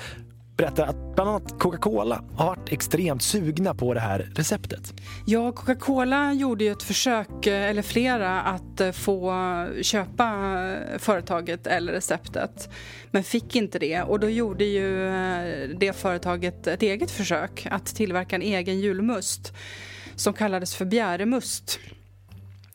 berättar 0.60 0.88
att 0.88 1.16
bland 1.16 1.30
annat 1.30 1.60
Coca-Cola 1.60 2.24
har 2.36 2.46
varit 2.46 2.72
extremt 2.72 3.22
sugna 3.22 3.74
på 3.74 3.94
det 3.94 4.00
här 4.00 4.32
receptet. 4.36 4.94
Ja, 5.26 5.52
Coca-Cola 5.52 6.34
gjorde 6.34 6.64
ju 6.64 6.72
ett 6.72 6.84
försök, 6.84 7.48
eh, 7.48 7.70
eller 7.70 7.82
flera, 7.82 8.42
att 8.42 8.82
eh, 8.82 8.92
få 8.92 9.34
köpa 9.82 10.26
eh, 10.94 10.98
företaget 10.98 11.68
eller 11.68 11.94
receptet, 11.94 12.70
men 13.12 13.24
fick 13.24 13.56
inte 13.56 13.80
det. 13.80 14.02
Och 14.02 14.20
då 14.20 14.30
gjorde 14.30 14.66
ju 14.66 14.88
det 15.80 15.94
företaget 15.94 16.68
ett 16.68 16.82
eget 16.82 17.12
försök 17.12 17.68
att 17.72 17.86
tillverka 17.86 18.36
en 18.36 18.42
egen 18.42 18.80
julmust 18.80 19.54
som 20.16 20.34
kallades 20.34 20.76
för 20.76 20.86
bjäremust. 20.86 21.80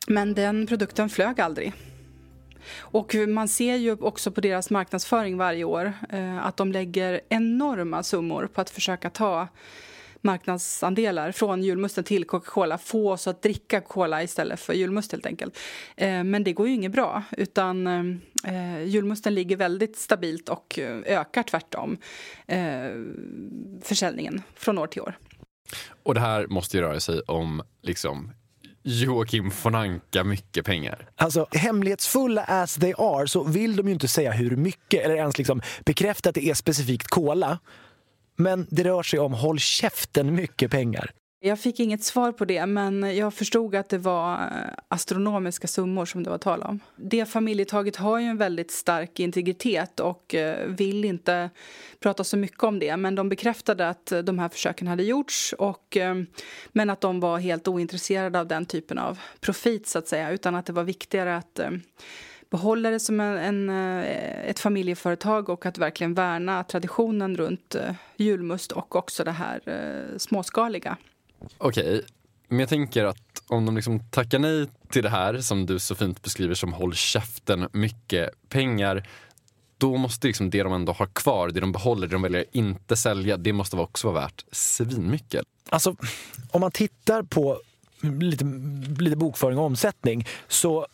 Men 0.06 0.34
den 0.34 0.66
produkten 0.66 1.08
flög 1.08 1.40
aldrig. 1.40 1.72
Och 2.79 3.14
man 3.29 3.48
ser 3.48 3.77
ju 3.77 3.92
också 3.92 4.31
på 4.31 4.40
deras 4.40 4.70
marknadsföring 4.70 5.37
varje 5.37 5.64
år 5.64 5.92
eh, 6.11 6.46
att 6.46 6.57
de 6.57 6.72
lägger 6.72 7.20
enorma 7.29 8.03
summor 8.03 8.48
på 8.55 8.61
att 8.61 8.70
försöka 8.70 9.11
ta 9.11 9.48
marknadsandelar 10.24 11.33
från 11.33 11.62
julmusten 11.62 12.05
till 12.05 12.24
Coca-Cola. 12.24 12.79
Få 12.79 13.12
oss 13.12 13.27
att 13.27 13.42
dricka 13.42 13.81
cola 13.81 14.22
istället 14.22 14.61
för 14.61 14.72
julmust 14.72 15.12
helt 15.12 15.27
enkelt. 15.27 15.59
Eh, 15.96 16.24
men 16.24 16.44
det 16.44 16.53
går 16.53 16.68
ju 16.68 16.74
inget 16.74 16.92
bra 16.92 17.22
utan 17.31 17.87
eh, 17.87 18.55
eh 18.55 18.83
julmusten 18.83 19.35
ligger 19.35 19.57
väldigt 19.57 19.96
stabilt 19.96 20.48
och 20.48 20.79
eh, 20.79 20.98
ökar 21.07 21.42
tvärtom 21.42 21.96
eh, 22.46 22.90
försäljningen 23.83 24.42
från 24.55 24.79
år 24.79 24.87
till 24.87 25.03
år. 25.03 25.18
Och 26.03 26.14
det 26.14 26.20
här 26.20 26.46
måste 26.46 26.77
ju 26.77 26.83
röra 26.83 27.00
sig 27.00 27.20
om 27.20 27.62
liksom 27.83 28.31
Joakim 28.84 29.52
von 29.62 29.74
Anka 29.74 30.24
mycket 30.24 30.64
pengar. 30.64 31.08
Alltså 31.16 31.46
hemlighetsfulla 31.52 32.44
as 32.44 32.74
they 32.74 32.94
are 32.98 33.28
så 33.28 33.44
vill 33.44 33.76
de 33.76 33.86
ju 33.86 33.92
inte 33.92 34.08
säga 34.08 34.32
hur 34.32 34.56
mycket 34.56 35.04
eller 35.04 35.14
ens 35.14 35.38
liksom 35.38 35.62
bekräfta 35.84 36.28
att 36.28 36.34
det 36.34 36.46
är 36.46 36.54
specifikt 36.54 37.06
kola. 37.06 37.58
Men 38.36 38.66
det 38.70 38.84
rör 38.84 39.02
sig 39.02 39.18
om 39.18 39.32
håll 39.32 39.58
käften 39.58 40.34
mycket 40.34 40.70
pengar. 40.70 41.10
Jag 41.46 41.59
fick 41.59 41.80
inget 41.80 42.02
svar 42.02 42.33
på 42.33 42.44
det, 42.44 42.66
men 42.66 43.16
jag 43.16 43.35
förstod 43.35 43.74
att 43.74 43.88
det 43.88 43.98
var 43.98 44.35
eh, 44.35 44.48
astronomiska 44.88 45.66
summor 45.66 46.07
som 46.07 46.22
det 46.22 46.30
var 46.30 46.38
tal 46.38 46.62
om. 46.62 46.80
Det 46.96 47.26
familjetaget 47.26 47.96
har 47.96 48.18
ju 48.18 48.26
en 48.26 48.37
väldigt 48.37 48.70
stark 48.70 49.20
integritet 49.20 50.00
och 50.00 50.35
eh, 50.35 50.66
vill 50.66 51.04
inte 51.04 51.50
prata 52.00 52.24
så 52.24 52.37
mycket 52.37 52.62
om 52.62 52.78
det. 52.78 52.96
Men 52.96 53.14
de 53.14 53.28
bekräftade 53.28 53.88
att 53.88 54.12
de 54.24 54.38
här 54.38 54.48
försöken 54.48 54.88
hade 54.88 55.02
gjorts, 55.02 55.54
och, 55.59 55.96
eh, 55.96 56.14
men 56.72 56.90
att 56.90 57.00
de 57.00 57.20
var 57.20 57.38
helt 57.38 57.68
ointresserade 57.68 58.40
av 58.40 58.46
den 58.46 58.66
typen 58.66 58.98
av 58.98 59.18
profit, 59.40 59.87
så 59.87 59.98
att 59.98 60.09
säga. 60.09 60.30
Utan 60.30 60.54
att 60.54 60.66
det 60.66 60.72
var 60.72 60.85
viktigare 60.85 61.37
att 61.37 61.61
behålla 62.50 62.90
det 62.90 63.00
som 63.00 63.20
en, 63.20 63.68
en, 63.70 64.04
ett 64.44 64.59
familjeföretag 64.59 65.48
och 65.48 65.66
att 65.66 65.78
verkligen 65.78 66.14
värna 66.14 66.64
traditionen 66.64 67.37
runt 67.37 67.76
julmust 68.16 68.72
och 68.72 68.96
också 68.96 69.24
det 69.24 69.30
här 69.30 69.61
småskaliga. 70.18 70.96
Okej, 71.59 72.02
men 72.48 72.59
jag 72.59 72.68
tänker 72.68 73.04
att 73.04 73.42
om 73.46 73.66
de 73.66 73.76
liksom 73.76 74.00
tackar 74.11 74.38
nej 74.38 74.66
till 74.90 75.02
det 75.02 75.09
här 75.09 75.38
som 75.38 75.66
du 75.66 75.78
så 75.78 75.94
fint 75.94 76.22
beskriver 76.22 76.54
som 76.54 76.72
håll 76.72 76.94
käften, 76.94 77.68
mycket 77.72 78.30
pengar 78.48 79.09
då 79.78 79.96
måste 79.96 80.26
liksom 80.26 80.50
det 80.50 80.62
de 80.62 80.72
ändå 80.72 80.92
har 80.92 81.07
kvar, 81.07 81.48
det 81.48 81.61
de 81.61 81.72
behåller, 81.72 82.07
det 82.07 82.14
de 82.14 82.22
väljer 82.22 82.40
att 82.40 82.54
inte 82.54 82.96
sälja, 82.96 83.37
det 83.37 83.52
måste 83.52 83.76
också 83.76 84.11
vara 84.12 84.20
värt 84.20 84.44
svinmycket. 84.52 85.44
Alltså, 85.68 85.96
om 86.50 86.61
man 86.61 86.70
tittar 86.70 87.22
på 87.22 87.61
lite, 88.00 88.44
lite 88.98 89.16
bokföring 89.16 89.59
och 89.59 89.64
omsättning 89.64 90.26
så 90.48 90.87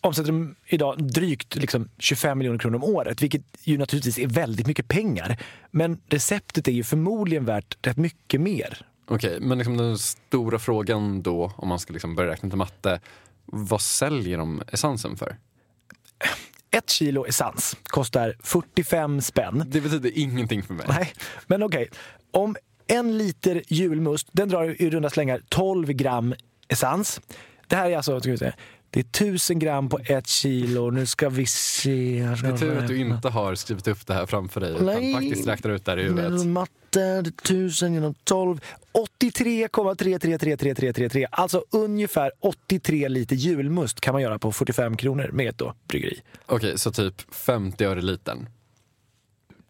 omsätter 0.00 0.32
de 0.32 0.54
idag 0.66 1.02
drygt 1.02 1.56
liksom 1.56 1.88
25 1.98 2.38
miljoner 2.38 2.58
kronor 2.58 2.76
om 2.76 2.84
året, 2.84 3.22
vilket 3.22 3.42
ju 3.62 3.78
naturligtvis 3.78 4.18
är 4.18 4.26
väldigt 4.26 4.66
mycket 4.66 4.88
pengar. 4.88 5.42
Men 5.70 6.00
receptet 6.08 6.68
är 6.68 6.72
ju 6.72 6.84
förmodligen 6.84 7.44
värt 7.44 7.86
rätt 7.86 7.96
mycket 7.96 8.40
mer. 8.40 8.86
Okej, 9.06 9.40
men 9.40 9.58
liksom 9.58 9.76
den 9.76 9.98
stora 9.98 10.58
frågan 10.58 11.22
då, 11.22 11.52
om 11.56 11.68
man 11.68 11.78
ska 11.78 11.92
liksom 11.92 12.14
börja 12.14 12.32
räkna 12.32 12.48
till 12.48 12.58
matte. 12.58 13.00
Vad 13.44 13.80
säljer 13.80 14.38
de 14.38 14.62
essensen 14.68 15.16
för? 15.16 15.36
Ett 16.70 16.90
kilo 16.90 17.26
essens 17.26 17.76
kostar 17.84 18.36
45 18.40 19.20
spänn. 19.20 19.64
Det 19.66 19.80
betyder 19.80 20.18
ingenting 20.18 20.62
för 20.62 20.74
mig. 20.74 20.86
Nej, 20.88 21.12
men 21.46 21.62
okej. 21.62 21.82
Okay. 21.82 21.98
Om 22.30 22.56
en 22.86 23.18
liter 23.18 23.62
julmust, 23.68 24.28
den 24.32 24.48
drar 24.48 24.82
i 24.82 24.90
runda 24.90 25.10
slängar 25.10 25.40
12 25.48 25.86
gram 25.86 26.34
essens. 26.68 27.20
Det 27.68 27.76
här 27.76 27.90
är 27.90 27.96
alltså, 27.96 28.20
ska 28.20 28.30
vi 28.30 28.38
säga, 28.38 28.54
det 28.94 29.00
är 29.00 29.04
tusen 29.04 29.58
gram 29.58 29.88
på 29.88 29.98
ett 30.04 30.26
kilo. 30.26 30.90
Nu 30.90 31.06
ska 31.06 31.28
vi 31.28 31.46
se. 31.46 32.28
Det 32.42 32.48
är 32.48 32.56
tur 32.56 32.78
att 32.78 32.88
du 32.88 32.96
inte 32.96 33.28
har 33.28 33.54
skrivit 33.54 33.88
upp 33.88 34.06
det 34.06 34.14
här 34.14 34.26
framför 34.26 34.60
dig 34.60 34.70
utan 34.70 35.12
faktiskt 35.12 35.48
räknar 35.48 35.70
ut 35.70 35.84
det 35.84 35.90
här 35.90 35.98
i 35.98 36.02
huvudet. 36.02 36.46
Matte, 36.46 37.24
tusen 37.42 37.94
genom 37.94 38.14
tolv. 38.14 38.60
83,333333. 39.20 41.26
Alltså 41.30 41.64
ungefär 41.70 42.32
83 42.40 43.08
liter 43.08 43.36
julmust 43.36 44.00
kan 44.00 44.12
man 44.12 44.22
göra 44.22 44.38
på 44.38 44.52
45 44.52 44.96
kronor 44.96 45.30
med 45.32 45.48
ett 45.48 45.58
då, 45.58 45.74
bryggeri. 45.88 46.20
Okej, 46.46 46.78
så 46.78 46.92
typ 46.92 47.34
50 47.34 47.84
öre 47.84 48.02
litern? 48.02 48.48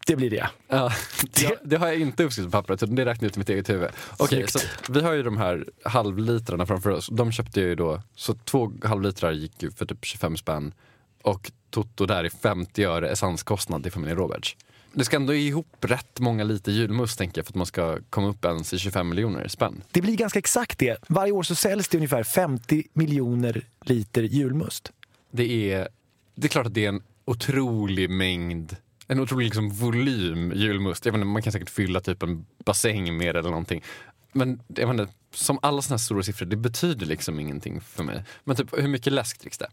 Det 0.05 0.15
blir 0.15 0.29
det. 0.29 0.49
Ja, 0.67 0.91
det, 1.21 1.59
det 1.63 1.77
har 1.77 1.87
jag 1.87 1.99
inte 1.99 2.23
uppskrivet 2.23 2.51
på 2.51 2.57
pappret, 2.57 2.95
det 2.95 3.05
räknar 3.05 3.27
ut 3.27 3.35
i 3.35 3.39
mitt 3.39 3.49
eget 3.49 3.69
huvud. 3.69 3.89
Okej, 4.17 4.45
så 4.47 4.59
vi 4.89 5.01
har 5.01 5.13
ju 5.13 5.23
de 5.23 5.37
här 5.37 5.65
halvlitrarna 5.83 6.65
framför 6.65 6.89
oss. 6.89 7.09
De 7.11 7.31
köpte 7.31 7.59
jag 7.59 7.69
ju 7.69 7.75
då, 7.75 8.01
så 8.15 8.33
två 8.33 8.71
halvlitrar 8.83 9.31
gick 9.31 9.63
ju 9.63 9.71
för 9.71 9.85
typ 9.85 10.05
25 10.05 10.37
spänn. 10.37 10.73
Och 11.21 11.51
Toto 11.69 12.05
där 12.05 12.23
är 12.23 12.29
50 12.29 12.83
öre 12.83 13.09
essenskostnad 13.09 13.83
till 13.83 13.91
familjen 13.91 14.17
Roberts. 14.17 14.55
Det 14.93 15.05
ska 15.05 15.15
ändå 15.15 15.33
ihop 15.33 15.77
rätt 15.81 16.19
många 16.19 16.43
liter 16.43 16.71
julmust 16.71 17.17
tänker 17.17 17.39
jag 17.39 17.45
för 17.45 17.51
att 17.51 17.55
man 17.55 17.65
ska 17.65 17.99
komma 18.09 18.27
upp 18.27 18.45
ens 18.45 18.73
i 18.73 18.79
25 18.79 19.09
miljoner 19.09 19.47
spänn. 19.47 19.81
Det 19.91 20.01
blir 20.01 20.15
ganska 20.15 20.39
exakt 20.39 20.79
det. 20.79 20.97
Varje 21.07 21.31
år 21.31 21.43
så 21.43 21.55
säljs 21.55 21.87
det 21.87 21.97
ungefär 21.97 22.23
50 22.23 22.83
miljoner 22.93 23.67
liter 23.81 24.23
julmust. 24.23 24.91
Det 25.31 25.73
är, 25.73 25.87
det 26.35 26.47
är 26.47 26.49
klart 26.49 26.65
att 26.65 26.73
det 26.73 26.85
är 26.85 26.89
en 26.89 27.03
otrolig 27.25 28.09
mängd 28.09 28.75
en 29.07 29.19
otrolig 29.19 29.45
liksom, 29.45 29.69
volym 29.69 30.51
julmust. 30.55 31.05
Jag 31.05 31.11
menar, 31.11 31.25
man 31.25 31.41
kan 31.41 31.53
säkert 31.53 31.69
fylla 31.69 32.01
typ 32.01 32.23
en 32.23 32.45
bassäng 32.65 33.17
med 33.17 33.35
eller 33.35 33.49
någonting. 33.49 33.83
Men 34.31 34.61
jag 34.67 34.87
menar, 34.87 35.07
som 35.33 35.59
alla 35.61 35.81
såna 35.81 35.93
här 35.93 35.97
stora 35.97 36.23
siffror, 36.23 36.45
det 36.45 36.55
betyder 36.55 37.05
liksom 37.05 37.39
ingenting 37.39 37.81
för 37.81 38.03
mig. 38.03 38.23
Men 38.43 38.55
typ, 38.55 38.77
hur 38.77 38.87
mycket 38.87 39.13
läsk 39.13 39.41
dricks 39.41 39.57
det? 39.57 39.69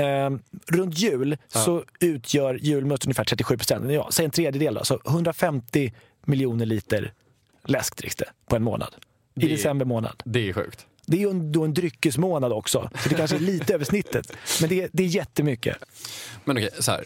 Eh, 0.00 0.30
runt 0.66 0.98
jul 0.98 1.36
ja. 1.52 1.60
så 1.60 1.84
utgör 2.00 2.58
julmust 2.62 3.04
ungefär 3.04 3.24
37 3.24 3.56
procent, 3.56 3.92
ja, 3.92 4.08
säg 4.12 4.24
en 4.24 4.30
tredjedel 4.30 4.74
då, 4.74 4.84
så 4.84 5.00
150 5.06 5.92
miljoner 6.24 6.66
liter 6.66 7.12
läsk 7.64 7.96
dricks 7.96 8.16
det 8.16 8.28
på 8.48 8.56
en 8.56 8.62
månad. 8.62 8.94
I 9.34 9.40
det, 9.40 9.48
december 9.48 9.84
månad. 9.84 10.22
Det 10.24 10.48
är 10.48 10.52
sjukt. 10.52 10.86
Det 11.06 11.16
är 11.16 11.20
ju 11.20 11.32
då 11.32 11.64
en 11.64 11.74
dryckesmånad 11.74 12.52
också, 12.52 12.90
så 13.02 13.08
det 13.08 13.14
kanske 13.14 13.36
är 13.36 13.40
lite 13.40 13.74
över 13.74 13.84
snittet. 13.84 14.32
Men 14.60 14.68
det, 14.68 14.88
det 14.92 15.02
är 15.02 15.06
jättemycket. 15.06 15.76
Men 16.44 16.56
okej, 16.56 16.70
så 16.78 16.90
här. 16.90 17.04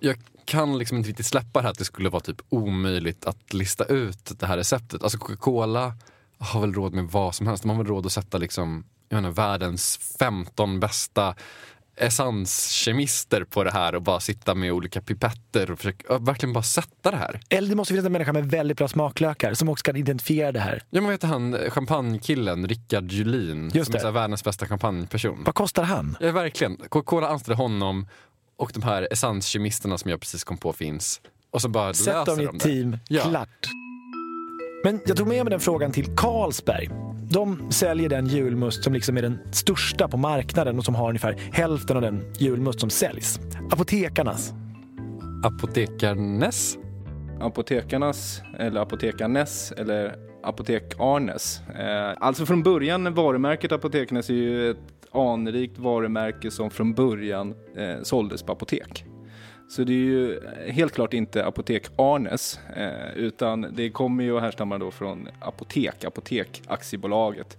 Jag 0.00 0.16
kan 0.44 0.78
liksom 0.78 0.96
inte 0.96 1.08
riktigt 1.08 1.26
släppa 1.26 1.58
det 1.58 1.62
här 1.62 1.70
att 1.70 1.78
det 1.78 1.84
skulle 1.84 2.08
vara 2.08 2.20
typ 2.20 2.42
omöjligt 2.48 3.24
att 3.24 3.52
lista 3.52 3.84
ut 3.84 4.32
det 4.38 4.46
här 4.46 4.56
receptet. 4.56 5.02
Alltså 5.02 5.18
Coca-Cola 5.18 5.94
har 6.38 6.60
väl 6.60 6.74
råd 6.74 6.94
med 6.94 7.04
vad 7.04 7.34
som 7.34 7.46
helst. 7.46 7.62
De 7.62 7.68
har 7.70 7.76
väl 7.76 7.86
råd 7.86 8.06
att 8.06 8.12
sätta 8.12 8.38
liksom, 8.38 8.84
jag 9.08 9.16
menar, 9.16 9.30
världens 9.30 9.96
15 10.18 10.80
bästa 10.80 11.34
essenskemister 11.96 13.44
på 13.44 13.64
det 13.64 13.70
här 13.70 13.94
och 13.94 14.02
bara 14.02 14.20
sitta 14.20 14.54
med 14.54 14.72
olika 14.72 15.00
pipetter 15.00 15.70
och 15.70 15.78
försöka, 15.78 16.18
verkligen 16.18 16.52
bara 16.52 16.62
sätta 16.62 17.10
det 17.10 17.16
här. 17.16 17.40
Eller 17.48 17.68
det 17.68 17.74
måste 17.74 17.92
finnas 17.94 18.06
en 18.06 18.12
människa 18.12 18.32
med 18.32 18.50
väldigt 18.50 18.78
bra 18.78 18.88
smaklökar 18.88 19.54
som 19.54 19.68
också 19.68 19.82
kan 19.82 19.96
identifiera 19.96 20.52
det 20.52 20.60
här. 20.60 20.82
Ja 20.90 21.00
men 21.00 21.10
vet 21.10 21.22
han 21.22 21.56
champagnekillen 21.70 22.68
Rickard 22.68 23.12
Julin 23.12 23.70
Just 23.74 23.92
som 23.92 24.00
det. 24.00 24.08
är 24.08 24.12
världens 24.12 24.44
bästa 24.44 24.66
champagneperson. 24.66 25.42
Vad 25.44 25.54
kostar 25.54 25.82
han? 25.82 26.16
Ja 26.20 26.32
verkligen. 26.32 26.76
Coca-Cola 26.76 27.28
anställde 27.28 27.62
honom 27.62 28.06
och 28.56 28.70
de 28.74 28.82
här 28.82 29.08
essenskemisterna 29.10 29.98
som 29.98 30.10
jag 30.10 30.20
precis 30.20 30.44
kom 30.44 30.56
på 30.56 30.72
finns. 30.72 31.20
Och 31.50 31.62
så 31.62 31.68
bara 31.68 31.94
Sätt 31.94 32.06
löser 32.06 32.26
dem 32.26 32.40
i 32.40 32.44
ett 32.44 32.62
team, 32.62 32.98
ja. 33.08 33.22
klart. 33.22 33.68
Men 34.84 35.00
jag 35.06 35.16
tog 35.16 35.28
med 35.28 35.44
mig 35.44 35.50
den 35.50 35.60
frågan 35.60 35.92
till 35.92 36.16
Carlsberg. 36.16 36.88
De 37.30 37.72
säljer 37.72 38.08
den 38.08 38.26
julmust 38.26 38.84
som 38.84 38.92
liksom 38.92 39.16
är 39.16 39.22
den 39.22 39.38
största 39.52 40.08
på 40.08 40.16
marknaden 40.16 40.78
och 40.78 40.84
som 40.84 40.94
har 40.94 41.08
ungefär 41.08 41.36
hälften 41.52 41.96
av 41.96 42.02
den 42.02 42.34
julmust 42.38 42.80
som 42.80 42.90
säljs. 42.90 43.40
Apotekarnas. 43.72 44.52
Apotekarnes? 45.44 46.78
Apotekarnas, 47.40 48.42
eller 48.58 48.80
Apotekarnes, 48.80 49.72
eller 49.72 50.14
Apotek 50.44 50.94
Arnes. 50.98 51.60
Eh, 51.68 52.16
alltså 52.20 52.46
från 52.46 52.62
början, 52.62 53.14
varumärket 53.14 53.72
Apotekarnes 53.72 54.30
är 54.30 54.34
ju 54.34 54.70
ett 54.70 54.93
anrikt 55.14 55.78
varumärke 55.78 56.50
som 56.50 56.70
från 56.70 56.94
början 56.94 57.54
eh, 57.76 58.02
såldes 58.02 58.42
på 58.42 58.52
apotek. 58.52 59.04
Så 59.68 59.84
det 59.84 59.92
är 59.92 59.96
ju 59.96 60.40
helt 60.68 60.92
klart 60.92 61.14
inte 61.14 61.46
Apotek 61.46 61.86
Arnes, 61.96 62.60
eh, 62.76 63.16
utan 63.16 63.66
det 63.76 63.90
kommer 63.90 64.24
ju 64.24 64.36
att 64.36 64.42
härstammar 64.42 64.78
då 64.78 64.90
från 64.90 65.28
Apotek, 65.40 66.04
Apotek 66.04 66.62
aktiebolaget. 66.66 67.58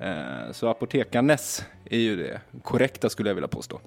Eh, 0.00 0.52
så 0.52 0.68
Apotekarnes 0.68 1.64
är 1.90 1.98
ju 1.98 2.16
det 2.16 2.40
korrekta 2.62 3.08
skulle 3.08 3.30
jag 3.30 3.34
vilja 3.34 3.48
påstå. 3.48 3.80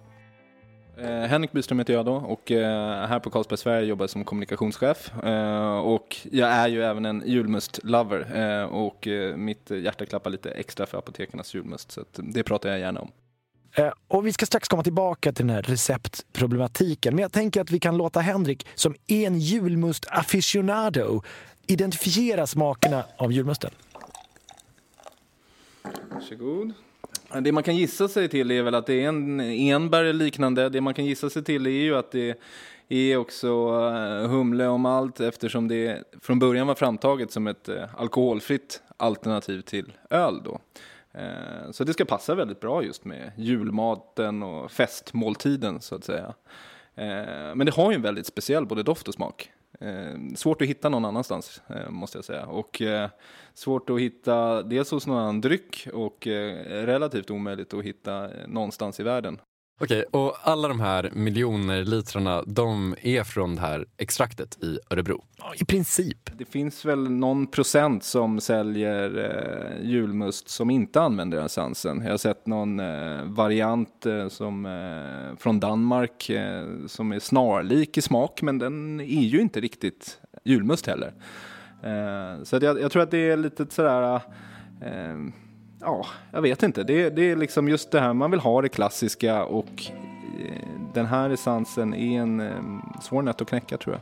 Eh, 1.01 1.27
Henrik 1.27 1.51
Byström 1.51 1.79
heter 1.79 1.93
jag 1.93 2.05
då 2.05 2.13
och 2.15 2.51
eh, 2.51 3.07
här 3.07 3.19
på 3.19 3.29
Carlsberg 3.29 3.57
Sverige 3.57 3.85
jobbar 3.87 4.03
jag 4.03 4.09
som 4.09 4.23
kommunikationschef. 4.23 5.11
Eh, 5.23 5.77
och 5.77 6.17
jag 6.31 6.49
är 6.49 6.67
ju 6.67 6.83
även 6.83 7.05
en 7.05 7.23
julmust-lover 7.25 8.65
och 8.65 9.07
mitt 9.35 9.69
hjärta 9.69 10.05
klappar 10.05 10.29
lite 10.29 10.51
extra 10.51 10.85
för 10.85 10.97
apotekarnas 10.97 11.55
julmust 11.55 11.91
så 11.91 12.03
det 12.11 12.43
pratar 12.43 12.69
jag 12.69 12.79
gärna 12.79 12.99
om. 12.99 13.11
Och 14.07 14.27
vi 14.27 14.33
ska 14.33 14.45
strax 14.45 14.67
komma 14.67 14.83
tillbaka 14.83 15.31
till 15.31 15.47
den 15.47 15.55
här 15.55 15.61
receptproblematiken. 15.61 17.15
Men 17.15 17.21
jag 17.21 17.31
tänker 17.31 17.61
att 17.61 17.71
vi 17.71 17.79
kan 17.79 17.97
låta 17.97 18.19
Henrik, 18.19 18.67
som 18.75 18.95
är 19.07 19.27
en 19.27 19.39
julmust-aficionado, 19.39 21.23
identifiera 21.67 22.47
smakerna 22.47 23.03
av 23.17 23.31
julmusten. 23.31 23.71
Varsågod. 26.11 26.73
Det 27.33 27.51
man 27.51 27.63
kan 27.63 27.75
gissa 27.75 28.07
sig 28.07 28.29
till 28.29 28.51
är 28.51 28.63
väl 28.63 28.75
att 28.75 28.85
det 28.85 29.03
är 29.03 29.07
en 29.07 29.39
enbär 29.39 30.03
eller 30.03 30.13
liknande. 30.13 30.69
Det 30.69 30.81
man 30.81 30.93
kan 30.93 31.05
gissa 31.05 31.29
sig 31.29 31.43
till 31.43 31.67
är 31.67 31.69
ju 31.71 31.95
att 31.95 32.11
det 32.11 32.39
är 32.89 33.17
också 33.17 33.47
eh, 33.47 34.29
humle 34.29 34.67
om 34.67 34.85
allt 34.85 35.19
eftersom 35.19 35.67
det 35.67 36.03
från 36.21 36.39
början 36.39 36.67
var 36.67 36.75
framtaget 36.75 37.31
som 37.31 37.47
ett 37.47 37.69
eh, 37.69 37.95
alkoholfritt 37.97 38.81
alternativ 38.97 39.61
till 39.61 39.93
öl 40.09 40.41
då. 40.43 40.59
Eh, 41.11 41.71
så 41.71 41.83
det 41.83 41.93
ska 41.93 42.05
passa 42.05 42.35
väldigt 42.35 42.59
bra 42.59 42.83
just 42.83 43.05
med 43.05 43.31
julmaten 43.37 44.43
och 44.43 44.71
festmåltiden 44.71 45.81
så 45.81 45.95
att 45.95 46.03
säga. 46.03 46.33
Men 47.55 47.65
det 47.65 47.75
har 47.75 47.91
ju 47.91 47.95
en 47.95 48.01
väldigt 48.01 48.25
speciell 48.25 48.65
både 48.65 48.83
doft 48.83 49.07
och 49.07 49.13
smak. 49.13 49.51
Eh, 49.81 50.35
svårt 50.35 50.61
att 50.61 50.67
hitta 50.67 50.89
någon 50.89 51.05
annanstans 51.05 51.61
eh, 51.67 51.89
måste 51.89 52.17
jag 52.17 52.25
säga. 52.25 52.45
Och 52.45 52.81
eh, 52.81 53.09
svårt 53.53 53.89
att 53.89 53.99
hitta 53.99 54.63
dels 54.63 54.91
hos 54.91 55.07
någon 55.07 55.17
annan 55.17 55.41
dryck 55.41 55.87
och 55.93 56.27
eh, 56.27 56.85
relativt 56.85 57.31
omöjligt 57.31 57.73
att 57.73 57.83
hitta 57.83 58.25
eh, 58.25 58.47
någonstans 58.47 58.99
i 58.99 59.03
världen. 59.03 59.39
Okej, 59.81 60.03
och 60.11 60.35
alla 60.43 60.67
de 60.67 60.79
här 60.79 61.09
miljoner 61.13 61.83
litrarna, 61.83 62.43
de 62.47 62.95
är 63.01 63.23
från 63.23 63.55
det 63.55 63.61
här 63.61 63.85
extraktet 63.97 64.63
i 64.63 64.79
Örebro? 64.89 65.23
Ja, 65.37 65.53
I 65.55 65.65
princip. 65.65 66.29
Det 66.37 66.45
finns 66.45 66.85
väl 66.85 67.11
någon 67.11 67.47
procent 67.47 68.03
som 68.03 68.39
säljer 68.39 69.17
eh, 69.17 69.89
julmust 69.89 70.49
som 70.49 70.69
inte 70.69 71.01
använder 71.01 71.45
essensen. 71.45 72.01
Jag 72.03 72.11
har 72.11 72.17
sett 72.17 72.47
någon 72.47 72.79
eh, 72.79 73.23
variant 73.23 74.05
eh, 74.05 74.27
som, 74.27 74.65
eh, 74.65 75.37
från 75.37 75.59
Danmark 75.59 76.29
eh, 76.29 76.65
som 76.87 77.11
är 77.11 77.19
snarlik 77.19 77.97
i 77.97 78.01
smak, 78.01 78.41
men 78.41 78.57
den 78.57 78.99
är 78.99 79.21
ju 79.21 79.41
inte 79.41 79.61
riktigt 79.61 80.19
julmust 80.43 80.87
heller. 80.87 81.13
Eh, 81.83 82.43
så 82.43 82.55
att 82.55 82.63
jag, 82.63 82.81
jag 82.81 82.91
tror 82.91 83.03
att 83.03 83.11
det 83.11 83.29
är 83.29 83.37
lite 83.37 83.65
sådär 83.69 84.15
eh, 84.81 85.17
ja, 85.81 86.05
jag 86.31 86.41
vet 86.41 86.63
inte. 86.63 86.83
Det, 86.83 87.09
det 87.09 87.31
är 87.31 87.35
liksom 87.35 87.69
just 87.69 87.91
det 87.91 87.99
här, 87.99 88.13
man 88.13 88.31
vill 88.31 88.39
ha 88.39 88.61
det 88.61 88.69
klassiska 88.69 89.43
och 89.43 89.91
eh, 90.45 90.69
den 90.93 91.05
här 91.05 91.29
essensen 91.29 91.93
är 91.93 92.21
en 92.21 92.39
eh, 92.39 93.01
svår 93.01 93.21
nöt 93.21 93.41
att 93.41 93.47
knäcka 93.47 93.77
tror 93.77 93.95
jag. 93.95 94.01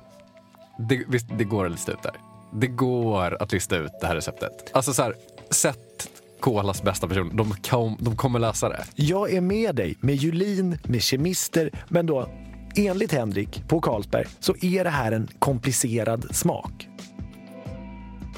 Det, 0.88 1.04
visst, 1.08 1.28
det 1.38 1.44
går 1.44 1.66
att 1.66 1.72
lista 1.72 1.92
ut 1.92 2.04
där. 2.04 2.13
Det 2.54 2.68
går 2.68 3.42
att 3.42 3.52
lista 3.52 3.78
ut 3.78 3.92
det 4.02 4.08
här 4.08 4.16
receptet. 4.16 4.72
Alltså 4.74 4.94
så 4.94 5.04
här, 5.04 5.16
sätt 5.50 6.10
Kolas 6.40 6.84
bästa 6.84 7.08
person. 7.08 7.32
De, 7.36 7.52
kom, 7.52 7.98
de 8.00 8.16
kommer 8.16 8.40
läsa 8.40 8.70
det. 8.70 8.84
Jag 8.96 9.34
är 9.34 9.42
med 9.42 9.76
dig 9.76 9.98
med 10.00 10.16
Julin, 10.16 10.78
med 10.84 11.02
kemister, 11.02 11.72
men 11.88 12.06
då 12.06 12.30
enligt 12.76 13.12
Henrik 13.12 13.68
på 13.68 13.82
Carlsberg 13.82 14.26
så 14.40 14.56
är 14.62 14.84
det 14.84 14.90
här 14.90 15.12
en 15.12 15.28
komplicerad 15.40 16.36
smak. 16.36 16.88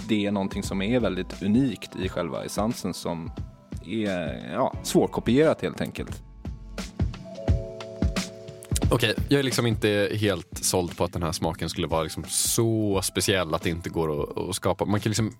Det 0.09 0.25
är 0.25 0.31
någonting 0.31 0.63
som 0.63 0.81
är 0.81 0.99
väldigt 0.99 1.43
unikt 1.43 1.95
i 1.95 2.09
själva 2.09 2.45
essensen 2.45 2.93
som 2.93 3.31
är 3.85 4.51
ja, 4.53 4.73
svårkopierat 4.83 5.61
helt 5.61 5.81
enkelt. 5.81 6.23
Okej, 8.91 9.15
jag 9.29 9.39
är 9.39 9.43
liksom 9.43 9.65
inte 9.65 10.09
helt 10.13 10.65
såld 10.65 10.97
på 10.97 11.03
att 11.03 11.13
den 11.13 11.23
här 11.23 11.31
smaken 11.31 11.69
skulle 11.69 11.87
vara 11.87 12.03
liksom 12.03 12.23
så 12.27 13.01
speciell 13.03 13.53
att 13.53 13.61
det 13.61 13.69
inte 13.69 13.89
går 13.89 14.23
att, 14.23 14.37
att 14.37 14.55
skapa. 14.55 14.85
Man 14.85 14.99
kan 14.99 15.09
liksom 15.09 15.31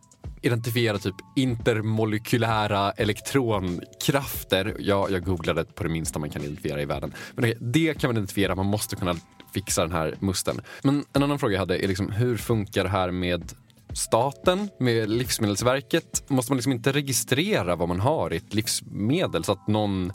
identifiera 0.41 0.97
typ 0.97 1.15
intermolekylära 1.35 2.91
elektronkrafter. 2.91 4.75
Ja, 4.79 5.07
jag 5.09 5.25
googlade 5.25 5.65
på 5.65 5.83
det 5.83 5.89
minsta 5.89 6.19
man 6.19 6.29
kan 6.29 6.41
identifiera 6.41 6.81
i 6.81 6.85
världen. 6.85 7.13
Men 7.35 7.45
okay, 7.45 7.57
det 7.59 7.99
kan 7.99 8.07
man 8.07 8.17
identifiera, 8.17 8.55
man 8.55 8.65
måste 8.65 8.95
kunna 8.95 9.15
fixa 9.53 9.81
den 9.81 9.91
här 9.91 10.15
musten. 10.19 10.61
Men 10.83 11.05
en 11.13 11.23
annan 11.23 11.39
fråga 11.39 11.53
jag 11.53 11.59
hade 11.59 11.83
är 11.83 11.87
liksom, 11.87 12.11
hur 12.11 12.37
funkar 12.37 12.83
det 12.83 12.89
här 12.89 13.11
med 13.11 13.53
staten, 13.93 14.69
med 14.79 15.09
Livsmedelsverket? 15.09 16.23
Måste 16.29 16.51
man 16.51 16.57
liksom 16.57 16.71
inte 16.71 16.91
registrera 16.91 17.75
vad 17.75 17.87
man 17.87 17.99
har 17.99 18.33
i 18.33 18.37
ett 18.37 18.53
livsmedel 18.53 19.43
så 19.43 19.51
att 19.51 19.67
någon 19.67 20.11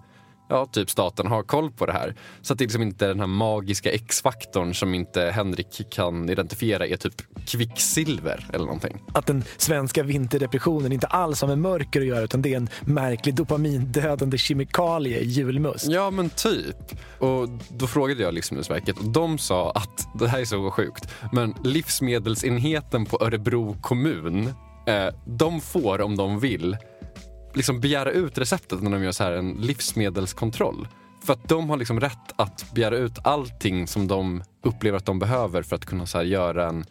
ja, 0.49 0.67
typ 0.67 0.91
staten 0.91 1.27
har 1.27 1.43
koll 1.43 1.71
på 1.71 1.87
det 1.87 1.93
här. 1.93 2.15
Så 2.43 2.53
att 2.53 2.59
det 2.59 2.65
liksom 2.65 2.83
inte 2.83 3.05
är 3.05 3.09
den 3.09 3.21
här 3.21 3.27
magiska 3.27 3.91
X-faktorn 3.93 4.75
som 4.75 4.95
inte 4.95 5.31
Henrik 5.31 5.91
kan 5.91 6.31
identifiera 6.31 6.87
är 6.87 6.97
typ 6.97 7.15
kvicksilver 7.47 8.47
eller 8.53 8.65
någonting. 8.65 9.03
Att 9.13 9.27
den 9.27 9.45
svenska 9.57 10.03
vinterdepressionen 10.03 10.93
inte 10.93 11.07
alls 11.07 11.41
har 11.41 11.49
med 11.49 11.59
mörker 11.59 12.01
att 12.01 12.07
göra 12.07 12.21
utan 12.21 12.43
det 12.43 12.53
är 12.53 12.57
en 12.57 12.69
märklig 12.81 13.35
dopamindödande 13.35 14.39
kemikalie 14.39 15.19
i 15.19 15.25
julmust. 15.25 15.87
Ja 15.89 16.11
men 16.11 16.31
typ. 16.31 16.77
Och 17.19 17.49
då 17.69 17.87
frågade 17.87 18.23
jag 18.23 18.35
Livsmedelsverket 18.35 18.99
och 18.99 19.09
de 19.09 19.39
sa 19.39 19.71
att, 19.71 20.09
det 20.19 20.29
här 20.29 20.41
är 20.41 20.45
så 20.45 20.71
sjukt, 20.71 21.09
men 21.33 21.55
livsmedelsenheten 21.65 23.07
på 23.07 23.19
Örebro 23.21 23.77
kommun, 23.81 24.53
eh, 24.87 25.15
de 25.25 25.61
får 25.61 26.01
om 26.01 26.17
de 26.17 26.41
vill 26.41 26.77
liksom 27.55 27.81
begära 27.81 28.11
ut 28.11 28.39
receptet 28.39 28.83
när 28.83 28.91
de 28.91 29.03
gör 29.03 29.13
så 29.13 29.25
här 29.25 29.33
en 29.33 29.53
livsmedelskontroll. 29.53 30.89
För 31.25 31.33
att 31.33 31.49
de 31.49 31.71
har 31.71 31.77
liksom 31.77 32.01
rätt 32.01 32.33
att 32.37 32.75
begära 32.75 32.97
ut 32.97 33.19
allting 33.25 33.87
som 33.87 34.09
de 34.09 34.43
upplever 34.63 34.99
att 34.99 35.07
de 35.07 35.19
behöver 35.19 35.63
för 35.63 35.77
att 35.77 35.87
kunna 35.87 36.07
så 36.07 36.23
göra, 36.23 36.69
en, 36.69 36.85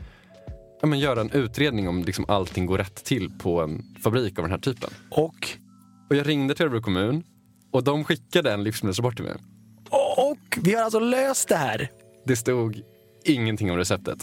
ja, 0.81 0.87
men 0.87 0.99
göra 0.99 1.21
en 1.21 1.31
utredning 1.31 1.89
om 1.89 2.03
liksom 2.03 2.25
allting 2.27 2.65
går 2.65 2.77
rätt 2.77 3.03
till 3.03 3.31
på 3.39 3.61
en 3.61 3.95
fabrik 4.03 4.39
av 4.39 4.43
den 4.43 4.51
här 4.51 4.59
typen. 4.59 4.89
Och? 5.09 5.47
Och 6.09 6.15
jag 6.15 6.27
ringde 6.27 6.55
till 6.55 6.65
Örebro 6.65 6.81
kommun 6.81 7.23
och 7.71 7.83
de 7.83 8.03
skickade 8.03 8.53
en 8.53 8.63
livsmedelsrapport 8.63 9.15
till 9.15 9.25
mig. 9.25 9.35
Och 10.17 10.57
vi 10.61 10.75
har 10.75 10.83
alltså 10.83 10.99
löst 10.99 11.49
det 11.49 11.55
här! 11.55 11.89
Det 12.25 12.35
stod 12.35 12.81
ingenting 13.25 13.71
om 13.71 13.77
receptet. 13.77 14.19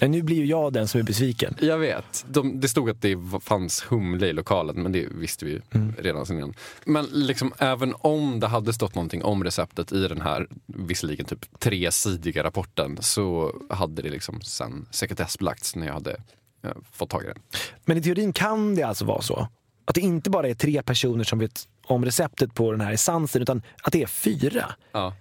Men 0.00 0.10
nu 0.10 0.22
blir 0.22 0.36
ju 0.36 0.44
jag 0.44 0.72
den 0.72 0.88
som 0.88 1.00
är 1.00 1.04
besviken. 1.04 1.54
Jag 1.60 1.78
vet. 1.78 2.24
De, 2.28 2.60
det 2.60 2.68
stod 2.68 2.90
att 2.90 3.02
det 3.02 3.18
fanns 3.40 3.84
humle 3.88 4.26
i 4.26 4.32
lokalen, 4.32 4.82
men 4.82 4.92
det 4.92 5.06
visste 5.10 5.44
vi 5.44 5.50
ju 5.50 5.60
mm. 5.70 5.94
redan 5.98 6.26
sen 6.26 6.36
innan. 6.36 6.54
Men 6.84 7.04
liksom, 7.04 7.52
även 7.58 7.94
om 7.98 8.40
det 8.40 8.46
hade 8.46 8.72
stått 8.72 8.94
någonting 8.94 9.24
om 9.24 9.44
receptet 9.44 9.92
i 9.92 10.08
den 10.08 10.20
här 10.20 10.48
visserligen 10.66 11.26
typ 11.26 11.58
tresidiga 11.58 12.44
rapporten 12.44 12.98
så 13.00 13.54
hade 13.70 14.02
det 14.02 14.10
liksom 14.10 14.40
sen 14.40 14.86
sekretessbelagts 14.90 15.76
när 15.76 15.86
jag 15.86 15.94
hade 15.94 16.16
eh, 16.62 16.70
fått 16.92 17.10
tag 17.10 17.22
i 17.24 17.26
den. 17.26 17.38
Men 17.84 17.96
i 17.96 18.02
teorin 18.02 18.32
kan 18.32 18.74
det 18.74 18.82
alltså 18.82 19.04
vara 19.04 19.22
så 19.22 19.48
att 19.84 19.94
det 19.94 20.00
inte 20.00 20.30
bara 20.30 20.48
är 20.48 20.54
tre 20.54 20.82
personer 20.82 21.24
som 21.24 21.38
vet 21.38 21.68
om 21.86 22.04
receptet 22.04 22.54
på 22.54 22.72
den 22.72 22.80
här 22.80 22.92
essensen 22.92 23.42
utan 23.42 23.62
att 23.82 23.92
det 23.92 24.02
är 24.02 24.06
fyra. 24.06 24.74
Ja. 24.92 25.14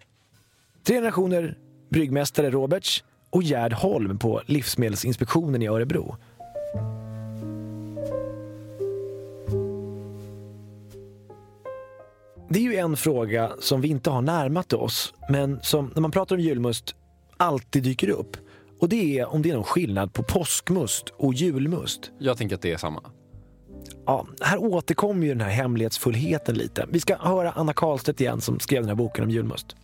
Tre 0.83 0.95
generationer 0.95 1.57
bryggmästare 1.89 2.49
Roberts 2.49 3.03
och 3.33 3.43
Gerd 3.43 3.73
Holm 3.73 4.19
på 4.19 4.41
Livsmedelsinspektionen 4.45 5.61
i 5.61 5.67
Örebro. 5.67 6.15
Det 12.49 12.59
är 12.59 12.63
ju 12.63 12.75
en 12.75 12.97
fråga 12.97 13.51
som 13.59 13.81
vi 13.81 13.87
inte 13.87 14.09
har 14.09 14.21
närmat 14.21 14.73
oss, 14.73 15.13
men 15.29 15.59
som 15.61 15.91
när 15.95 16.01
man 16.01 16.11
pratar 16.11 16.35
om 16.35 16.41
julmust 16.41 16.95
alltid 17.37 17.83
dyker 17.83 18.09
upp. 18.09 18.37
Och 18.79 18.89
det 18.89 19.19
är 19.19 19.33
om 19.33 19.41
det 19.41 19.49
är 19.49 19.53
någon 19.53 19.63
skillnad 19.63 20.13
på 20.13 20.23
påskmust 20.23 21.09
och 21.17 21.33
julmust. 21.33 22.11
Jag 22.19 22.37
tänker 22.37 22.55
att 22.55 22.61
det 22.61 22.71
är 22.71 22.77
samma. 22.77 23.03
Ja, 24.05 24.27
här 24.41 24.57
återkommer 24.57 25.27
ju 25.27 25.29
den 25.29 25.41
här 25.41 25.49
hemlighetsfullheten 25.49 26.55
lite. 26.55 26.87
Vi 26.89 26.99
ska 26.99 27.15
höra 27.15 27.51
Anna 27.51 27.73
Karlstedt 27.73 28.21
igen 28.21 28.41
som 28.41 28.59
skrev 28.59 28.81
den 28.81 28.89
här 28.89 28.95
boken 28.95 29.23
om 29.23 29.29
julmust. 29.29 29.75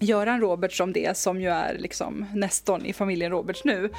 Göran 0.00 0.40
Roberts 0.40 0.80
om 0.80 0.92
det, 0.92 1.16
som 1.16 1.40
ju 1.40 1.48
är 1.48 1.78
liksom 1.78 2.26
nästan 2.34 2.86
i 2.86 2.92
familjen 2.92 3.30
Roberts 3.30 3.64
nu, 3.64 3.90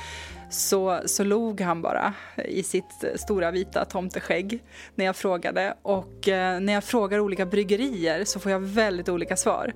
så, 0.49 0.99
så 1.05 1.23
log 1.23 1.61
han 1.61 1.81
bara 1.81 2.13
i 2.45 2.63
sitt 2.63 3.05
stora 3.15 3.51
vita 3.51 3.85
tomteskägg 3.85 4.63
när 4.95 5.05
jag 5.05 5.15
frågade. 5.15 5.73
Och 5.81 6.27
eh, 6.27 6.59
när 6.59 6.73
jag 6.73 6.83
frågar 6.83 7.19
olika 7.19 7.45
bryggerier 7.45 8.25
så 8.25 8.39
får 8.39 8.51
jag 8.51 8.59
väldigt 8.59 9.09
olika 9.09 9.37
svar. 9.37 9.73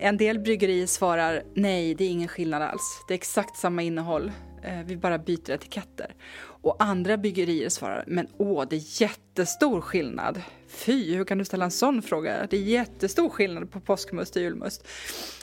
En 0.00 0.16
del 0.16 0.38
bryggerier 0.38 0.86
svarar 0.86 1.42
nej, 1.54 1.94
det 1.94 2.04
är 2.04 2.08
ingen 2.08 2.28
skillnad 2.28 2.62
alls. 2.62 3.04
Det 3.08 3.14
är 3.14 3.18
exakt 3.18 3.56
samma 3.56 3.82
innehåll. 3.82 4.32
Eh, 4.62 4.82
vi 4.84 4.96
bara 4.96 5.18
byter 5.18 5.50
etiketter. 5.50 6.14
Och 6.40 6.76
andra 6.82 7.16
byggerier 7.16 7.68
svarar, 7.68 8.04
men 8.06 8.26
åh, 8.36 8.64
det 8.70 8.76
är 8.76 9.02
jättestor 9.02 9.80
skillnad. 9.80 10.42
Fy, 10.68 11.14
hur 11.14 11.24
kan 11.24 11.38
du 11.38 11.44
ställa 11.44 11.64
en 11.64 11.70
sån 11.70 12.02
fråga? 12.02 12.46
Det 12.50 12.56
är 12.56 12.60
jättestor 12.60 13.28
skillnad 13.28 13.70
på 13.70 13.80
påskmust 13.80 14.36
och 14.36 14.42
julmust. 14.42 14.88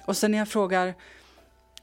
Och 0.05 0.17
sen 0.17 0.31
när 0.31 0.37
jag 0.37 0.47
frågar, 0.47 0.93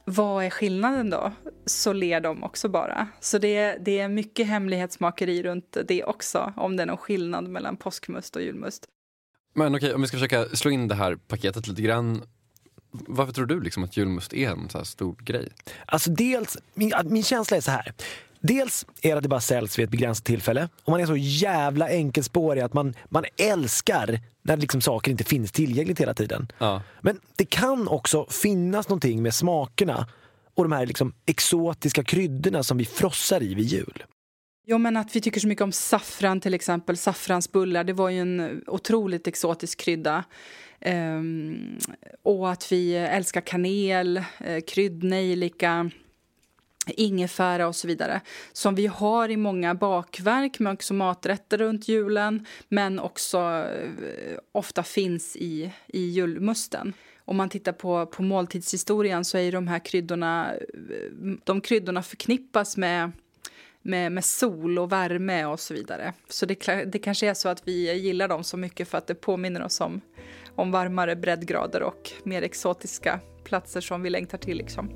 vad 0.04 0.44
är 0.44 0.50
skillnaden 0.50 1.10
då? 1.10 1.32
Så 1.66 1.92
ler 1.92 2.20
de 2.20 2.42
också 2.42 2.68
bara. 2.68 3.08
Så 3.20 3.38
det 3.38 3.56
är, 3.56 3.78
det 3.78 3.98
är 3.98 4.08
mycket 4.08 4.46
hemlighetsmakeri 4.46 5.42
runt 5.42 5.76
det 5.88 6.04
också, 6.04 6.52
om 6.56 6.76
det 6.76 6.82
är 6.82 6.86
någon 6.86 6.96
skillnad 6.96 7.48
mellan 7.48 7.76
påskmust 7.76 8.36
och 8.36 8.42
julmust. 8.42 8.86
Men 9.54 9.74
okej, 9.74 9.94
om 9.94 10.00
vi 10.00 10.08
ska 10.08 10.16
försöka 10.16 10.44
slå 10.44 10.70
in 10.70 10.88
det 10.88 10.94
här 10.94 11.16
paketet 11.16 11.68
lite 11.68 11.82
grann. 11.82 12.22
Varför 12.92 13.32
tror 13.32 13.46
du 13.46 13.60
liksom 13.60 13.84
att 13.84 13.96
julmust 13.96 14.32
är 14.32 14.50
en 14.50 14.68
så 14.68 14.78
här 14.78 14.84
stor 14.84 15.16
grej? 15.18 15.48
Alltså 15.86 16.10
dels, 16.10 16.58
min, 16.74 16.92
min 17.04 17.22
känsla 17.22 17.56
är 17.56 17.60
så 17.60 17.70
här. 17.70 17.92
Dels 18.40 18.86
är 19.02 19.10
det 19.10 19.16
att 19.16 19.22
det 19.22 19.28
bara 19.28 19.40
säljs 19.40 19.78
vid 19.78 19.84
ett 19.84 19.90
begränsat 19.90 20.24
tillfälle. 20.24 20.68
Och 20.84 20.90
man 20.90 21.00
är 21.00 21.06
så 21.06 21.16
jävla 21.16 21.88
enkelspårig 21.88 22.62
att 22.62 22.74
man, 22.74 22.94
man 23.08 23.24
älskar 23.36 24.20
när 24.42 24.56
liksom 24.56 24.80
saker 24.80 25.10
inte 25.10 25.24
finns 25.24 25.52
tillgängligt 25.52 26.00
hela 26.00 26.14
tiden. 26.14 26.48
Ja. 26.58 26.82
Men 27.00 27.20
det 27.36 27.44
kan 27.44 27.88
också 27.88 28.26
finnas 28.30 28.88
någonting 28.88 29.22
med 29.22 29.34
smakerna 29.34 30.08
och 30.54 30.64
de 30.64 30.72
här 30.72 30.86
liksom 30.86 31.14
exotiska 31.26 32.04
kryddorna 32.04 32.62
som 32.62 32.78
vi 32.78 32.84
frossar 32.84 33.42
i 33.42 33.54
vid 33.54 33.66
jul. 33.66 34.04
Jo, 34.66 34.78
men 34.78 34.96
att 34.96 35.16
vi 35.16 35.20
tycker 35.20 35.40
så 35.40 35.48
mycket 35.48 35.62
om 35.62 35.72
saffran 35.72 36.40
till 36.40 36.54
exempel. 36.54 36.96
Saffransbullar, 36.96 37.84
det 37.84 37.92
var 37.92 38.08
ju 38.08 38.20
en 38.20 38.62
otroligt 38.66 39.26
exotisk 39.26 39.80
krydda. 39.80 40.24
Um, 40.86 41.78
och 42.40 42.50
att 42.50 42.72
vi 42.72 42.94
eh, 42.94 43.16
älskar 43.16 43.40
kanel, 43.40 44.16
eh, 44.38 44.60
kryddnejlika 44.66 45.90
ingefära 46.86 47.68
och 47.68 47.76
så 47.76 47.86
vidare. 47.88 48.20
Som 48.52 48.74
vi 48.74 48.86
har 48.86 49.28
i 49.28 49.36
många 49.36 49.74
bakverk, 49.74 50.58
men 50.58 50.72
också 50.72 50.94
maträtter 50.94 51.58
runt 51.58 51.88
julen. 51.88 52.46
Men 52.68 52.98
också 52.98 53.38
eh, 53.38 54.38
ofta 54.52 54.82
finns 54.82 55.36
i, 55.36 55.72
i 55.86 56.00
julmusten. 56.00 56.92
Om 57.24 57.36
man 57.36 57.48
tittar 57.48 57.72
på, 57.72 58.06
på 58.06 58.22
måltidshistorien 58.22 59.24
så 59.24 59.38
är 59.38 59.52
de 59.52 59.68
här 59.68 59.78
kryddorna, 59.78 60.52
de 61.44 61.60
kryddorna 61.60 62.02
förknippas 62.02 62.76
med 62.76 63.12
med, 63.82 64.12
med 64.12 64.24
sol 64.24 64.78
och 64.78 64.92
värme 64.92 65.44
och 65.44 65.60
så 65.60 65.74
vidare. 65.74 66.12
Så 66.28 66.46
det, 66.46 66.84
det 66.84 66.98
kanske 66.98 67.26
är 67.26 67.34
så 67.34 67.48
att 67.48 67.68
vi 67.68 67.92
gillar 67.92 68.28
dem 68.28 68.44
så 68.44 68.56
mycket 68.56 68.88
för 68.88 68.98
att 68.98 69.06
det 69.06 69.14
påminner 69.14 69.62
oss 69.62 69.80
om, 69.80 70.00
om 70.56 70.70
varmare 70.70 71.16
breddgrader 71.16 71.82
och 71.82 72.10
mer 72.24 72.42
exotiska 72.42 73.20
platser 73.44 73.80
som 73.80 74.02
vi 74.02 74.10
längtar 74.10 74.38
till. 74.38 74.56
Liksom. 74.56 74.90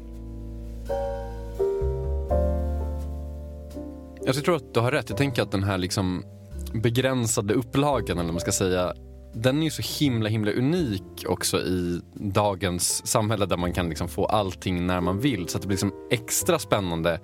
Jag 4.25 4.45
tror 4.45 4.57
att 4.57 4.75
du 4.75 4.81
har 4.81 4.93
rätt. 4.93 5.09
Jag 5.09 5.19
tänker 5.19 5.43
att 5.43 5.51
den 5.51 5.63
här 5.63 5.79
liksom 5.79 6.25
begränsade 6.73 7.55
upplagan, 7.55 8.19
eller 8.19 8.33
man 8.33 8.41
ska 8.41 8.53
säga, 8.53 8.95
den 9.35 9.59
är 9.59 9.65
ju 9.65 9.71
så 9.71 10.05
himla 10.05 10.29
himla 10.29 10.53
unik 10.53 11.25
också 11.27 11.59
i 11.59 12.01
dagens 12.15 13.07
samhälle 13.07 13.47
där 13.47 13.57
man 13.57 13.73
kan 13.73 13.89
liksom 13.89 14.09
få 14.09 14.27
allting 14.27 14.87
när 14.87 15.01
man 15.01 15.21
vill. 15.21 15.49
Så 15.49 15.59
att 15.59 15.63
det 15.63 15.69
blir 15.69 15.77
liksom 15.77 16.09
extra 16.11 16.59
spännande 16.59 17.21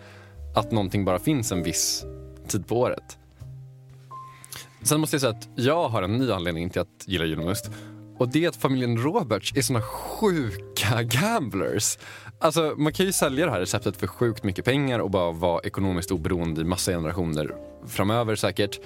att 0.56 0.72
någonting 0.72 1.04
bara 1.04 1.18
finns 1.18 1.52
en 1.52 1.62
viss 1.62 2.04
tid 2.48 2.66
på 2.66 2.80
året. 2.80 3.18
Sen 4.82 5.00
måste 5.00 5.14
jag 5.14 5.20
säga 5.20 5.32
att 5.32 5.48
jag 5.54 5.88
har 5.88 6.02
en 6.02 6.16
ny 6.16 6.30
anledning 6.32 6.70
till 6.70 6.80
att 6.80 7.04
gilla 7.06 7.24
julmust. 7.24 7.70
Och 8.22 8.28
det 8.28 8.44
är 8.44 8.48
att 8.48 8.56
familjen 8.56 8.98
Roberts 8.98 9.52
är 9.56 9.62
såna 9.62 9.80
sjuka 9.82 11.02
gamblers. 11.02 11.98
Alltså 12.38 12.74
man 12.76 12.92
kan 12.92 13.06
ju 13.06 13.12
sälja 13.12 13.46
det 13.46 13.52
här 13.52 13.60
receptet 13.60 13.96
för 13.96 14.06
sjukt 14.06 14.44
mycket 14.44 14.64
pengar 14.64 14.98
och 14.98 15.10
bara 15.10 15.32
vara 15.32 15.60
ekonomiskt 15.60 16.10
oberoende 16.10 16.60
i 16.60 16.64
massa 16.64 16.92
generationer 16.92 17.54
framöver 17.86 18.36
säkert. 18.36 18.80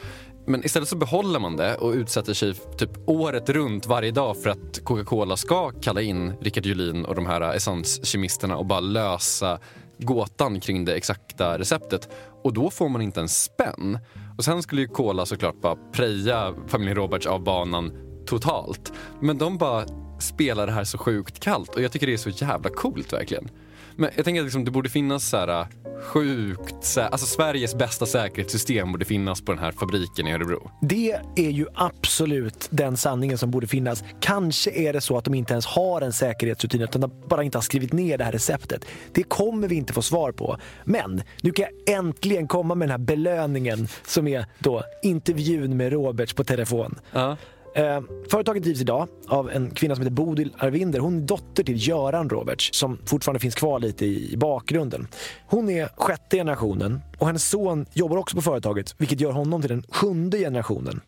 Men 0.46 0.64
istället 0.64 0.88
så 0.88 0.96
behåller 0.96 1.40
man 1.40 1.56
det 1.56 1.74
och 1.74 1.92
utsätter 1.92 2.34
sig 2.34 2.54
typ 2.54 2.90
året 3.06 3.48
runt 3.48 3.86
varje 3.86 4.10
dag 4.10 4.42
för 4.42 4.50
att 4.50 4.84
Coca-Cola 4.84 5.36
ska 5.36 5.70
kalla 5.70 6.02
in 6.02 6.32
Rickard 6.40 6.66
Julin 6.66 7.04
och 7.04 7.14
de 7.14 7.26
här 7.26 7.54
essenskemisterna 7.54 8.56
och 8.56 8.66
bara 8.66 8.80
lösa 8.80 9.58
gåtan 9.98 10.60
kring 10.60 10.84
det 10.84 10.94
exakta 10.94 11.58
receptet. 11.58 12.08
Och 12.44 12.52
då 12.52 12.70
får 12.70 12.88
man 12.88 13.02
inte 13.02 13.20
en 13.20 13.28
spänn. 13.28 13.98
Och 14.38 14.44
sen 14.44 14.62
skulle 14.62 14.80
ju 14.80 14.88
Cola 14.88 15.26
såklart 15.26 15.60
bara 15.60 15.76
preja 15.92 16.54
familjen 16.66 16.96
Roberts 16.96 17.26
av 17.26 17.44
banan 17.44 18.05
totalt. 18.26 18.92
Men 19.20 19.38
de 19.38 19.58
bara 19.58 19.84
spelar 20.20 20.66
det 20.66 20.72
här 20.72 20.84
så 20.84 20.98
sjukt 20.98 21.40
kallt 21.40 21.74
och 21.74 21.82
jag 21.82 21.92
tycker 21.92 22.06
det 22.06 22.12
är 22.12 22.16
så 22.16 22.30
jävla 22.30 22.70
coolt 22.70 23.12
verkligen. 23.12 23.48
Men 23.96 24.10
jag 24.16 24.24
tänker 24.24 24.40
att 24.40 24.44
liksom, 24.44 24.64
det 24.64 24.70
borde 24.70 24.88
finnas 24.88 25.28
så 25.28 25.36
här 25.36 25.66
sjukt, 26.02 26.98
alltså 26.98 27.26
Sveriges 27.26 27.74
bästa 27.74 28.06
säkerhetssystem 28.06 28.92
borde 28.92 29.04
finnas 29.04 29.40
på 29.40 29.52
den 29.52 29.62
här 29.62 29.72
fabriken 29.72 30.26
i 30.26 30.32
Örebro. 30.32 30.70
Det 30.80 31.18
är 31.36 31.50
ju 31.50 31.66
absolut 31.74 32.68
den 32.70 32.96
sanningen 32.96 33.38
som 33.38 33.50
borde 33.50 33.66
finnas. 33.66 34.04
Kanske 34.20 34.70
är 34.70 34.92
det 34.92 35.00
så 35.00 35.18
att 35.18 35.24
de 35.24 35.34
inte 35.34 35.52
ens 35.52 35.66
har 35.66 36.00
en 36.00 36.12
säkerhetsrutin 36.12 36.80
utan 36.80 37.00
de 37.00 37.22
bara 37.28 37.42
inte 37.42 37.58
har 37.58 37.62
skrivit 37.62 37.92
ner 37.92 38.18
det 38.18 38.24
här 38.24 38.32
receptet. 38.32 38.84
Det 39.12 39.22
kommer 39.22 39.68
vi 39.68 39.74
inte 39.74 39.92
få 39.92 40.02
svar 40.02 40.32
på. 40.32 40.58
Men 40.84 41.22
nu 41.42 41.50
kan 41.50 41.66
jag 41.84 41.96
äntligen 41.96 42.48
komma 42.48 42.74
med 42.74 42.88
den 42.88 43.00
här 43.00 43.06
belöningen 43.06 43.88
som 44.06 44.28
är 44.28 44.46
då 44.58 44.82
intervjun 45.02 45.76
med 45.76 45.92
Roberts 45.92 46.34
på 46.34 46.44
telefon. 46.44 46.98
Ja. 47.12 47.36
Eh, 47.76 48.00
företaget 48.30 48.62
drivs 48.62 48.80
idag 48.80 49.08
av 49.28 49.50
en 49.50 49.70
kvinna 49.70 49.94
som 49.94 50.02
heter 50.02 50.14
Bodil 50.14 50.54
Arvinder. 50.58 50.98
Hon 50.98 51.16
är 51.16 51.20
dotter 51.20 51.64
till 51.64 51.88
Göran 51.88 52.30
Roberts 52.30 52.70
som 52.72 52.98
fortfarande 53.06 53.40
finns 53.40 53.54
kvar 53.54 53.80
lite 53.80 54.06
i 54.06 54.34
bakgrunden. 54.36 55.08
Hon 55.46 55.70
är 55.70 55.88
sjätte 55.96 56.36
generationen 56.36 57.00
och 57.18 57.26
hennes 57.26 57.48
son 57.48 57.86
jobbar 57.92 58.16
också 58.16 58.36
på 58.36 58.42
företaget 58.42 58.94
vilket 58.98 59.20
gör 59.20 59.32
honom 59.32 59.62
till 59.62 59.70
den 59.70 59.82
sjunde 59.88 60.38
generationen. 60.38 61.00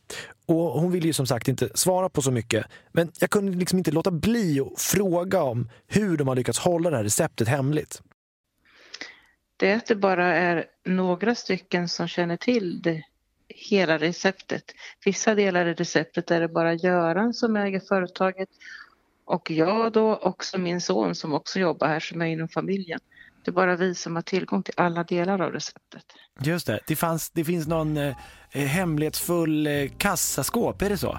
Och 0.46 0.57
Hon 0.57 0.90
vill 0.90 1.04
ju 1.04 1.12
som 1.12 1.26
sagt 1.26 1.48
inte 1.48 1.68
svara 1.74 2.09
på 2.09 2.22
så 2.22 2.31
mycket 2.31 2.66
men 2.92 3.12
jag 3.20 3.31
kunde 3.31 3.59
liksom 3.59 3.78
inte 3.78 3.90
låta 3.90 4.11
bli 4.11 4.61
att 4.61 4.81
fråga 4.81 5.42
om 5.42 5.68
hur 5.87 6.16
de 6.16 6.28
har 6.28 6.37
lyckats 6.37 6.59
hålla 6.59 6.90
det 6.90 6.96
här 6.96 7.04
receptet 7.04 7.48
hemligt. 7.48 8.02
Det 9.57 9.70
är 9.70 9.76
att 9.76 9.87
det 9.87 9.96
bara 9.96 10.37
är 10.37 10.64
några 10.87 11.35
stycken 11.35 11.88
som 11.88 12.09
känner 12.09 12.37
till 12.37 12.83
det 12.83 13.02
hela 13.58 13.98
receptet. 13.98 14.64
Vissa 15.04 15.34
delar 15.34 15.66
i 15.66 15.74
receptet 15.74 16.30
är 16.30 16.40
det 16.40 16.48
bara 16.48 16.74
Göran 16.74 17.34
som 17.34 17.56
äger 17.56 17.80
företaget 17.80 18.48
och 19.24 19.50
jag 19.50 19.92
då 19.92 20.16
också 20.16 20.58
min 20.58 20.80
son 20.80 21.14
som 21.14 21.34
också 21.34 21.58
jobbar 21.58 21.88
här 21.88 22.00
som 22.00 22.22
är 22.22 22.26
inom 22.26 22.48
familjen. 22.48 23.00
Det 23.44 23.50
är 23.50 23.52
bara 23.52 23.76
vi 23.76 23.94
som 23.94 24.14
har 24.14 24.22
tillgång 24.22 24.62
till 24.62 24.74
alla 24.76 25.04
delar 25.04 25.40
av 25.40 25.52
receptet. 25.52 26.04
Just 26.40 26.66
det, 26.66 26.80
det, 26.86 26.96
fanns, 26.96 27.30
det 27.30 27.44
finns 27.44 27.66
någon 27.66 27.96
eh, 27.96 28.14
hemlighetsfull 28.52 29.66
eh, 29.66 29.88
kassaskåp, 29.98 30.82
är 30.82 30.88
det 30.88 30.98
så? 30.98 31.18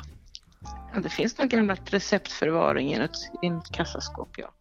Ja, 0.93 0.99
det 0.99 1.09
finns 1.09 1.37
någon 1.37 1.49
gammal 1.49 1.77
receptförvaring 1.85 2.93
i 2.93 2.95
ett, 2.95 3.11
i 3.43 3.47
ett 3.47 3.71
kassaskåp, 3.71 4.29
ja. 4.37 4.53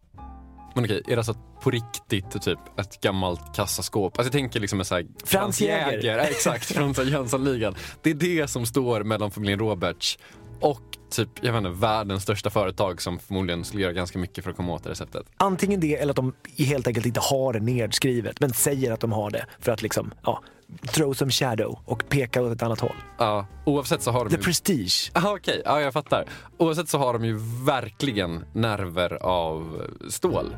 Men 0.81 0.85
okej, 0.85 1.01
är 1.07 1.11
det 1.11 1.17
alltså 1.17 1.33
på 1.61 1.71
riktigt 1.71 2.41
typ 2.41 2.59
ett 2.79 3.01
gammalt 3.01 3.55
kassaskåp? 3.55 4.17
Alltså 4.17 4.27
jag 4.27 4.31
tänker 4.31 4.59
liksom 4.59 4.79
en 4.79 4.85
så 4.85 4.95
här 4.95 5.05
Frans 5.25 5.61
Jäger. 5.61 6.17
Ja, 6.17 6.23
exakt, 6.23 6.65
från 6.73 6.93
Jönssonligan. 7.07 7.75
Det 8.01 8.09
är 8.09 8.13
det 8.13 8.47
som 8.47 8.65
står 8.65 9.03
mellan 9.03 9.31
familjen 9.31 9.59
Roberts 9.59 10.19
och 10.61 10.81
typ, 11.11 11.29
jag 11.41 11.53
vet 11.53 11.59
inte, 11.59 11.69
världens 11.69 12.23
största 12.23 12.49
företag 12.49 13.01
som 13.01 13.19
förmodligen 13.19 13.65
skulle 13.65 13.83
göra 13.83 13.93
ganska 13.93 14.19
mycket 14.19 14.43
för 14.43 14.51
att 14.51 14.57
komma 14.57 14.73
åt 14.73 14.83
det 14.83 14.89
receptet. 14.89 15.25
Antingen 15.37 15.79
det 15.79 15.95
eller 15.95 16.09
att 16.09 16.15
de 16.15 16.33
helt 16.57 16.87
enkelt 16.87 17.05
inte 17.05 17.19
har 17.19 17.53
det 17.53 17.59
nedskrivet 17.59 18.39
men 18.39 18.53
säger 18.53 18.91
att 18.91 18.99
de 18.99 19.11
har 19.11 19.31
det 19.31 19.45
för 19.59 19.71
att 19.71 19.81
liksom, 19.81 20.13
ja, 20.23 20.43
throw 20.87 21.13
some 21.13 21.31
shadow 21.31 21.79
och 21.85 22.03
peka 22.09 22.41
åt 22.41 22.51
ett 22.55 22.63
annat 22.63 22.79
håll. 22.79 22.95
Ja, 23.17 23.45
oavsett 23.65 24.01
så 24.01 24.11
har 24.11 24.23
de 24.25 24.29
The 24.29 24.35
ju... 24.35 24.43
prestige. 24.43 25.11
Ah, 25.13 25.31
Okej, 25.31 25.61
ja, 25.65 25.81
jag 25.81 25.93
fattar. 25.93 26.25
Oavsett 26.57 26.89
så 26.89 26.97
har 26.97 27.13
de 27.13 27.25
ju 27.25 27.37
verkligen 27.65 28.45
nerver 28.53 29.23
av 29.23 29.81
stål. 30.09 30.55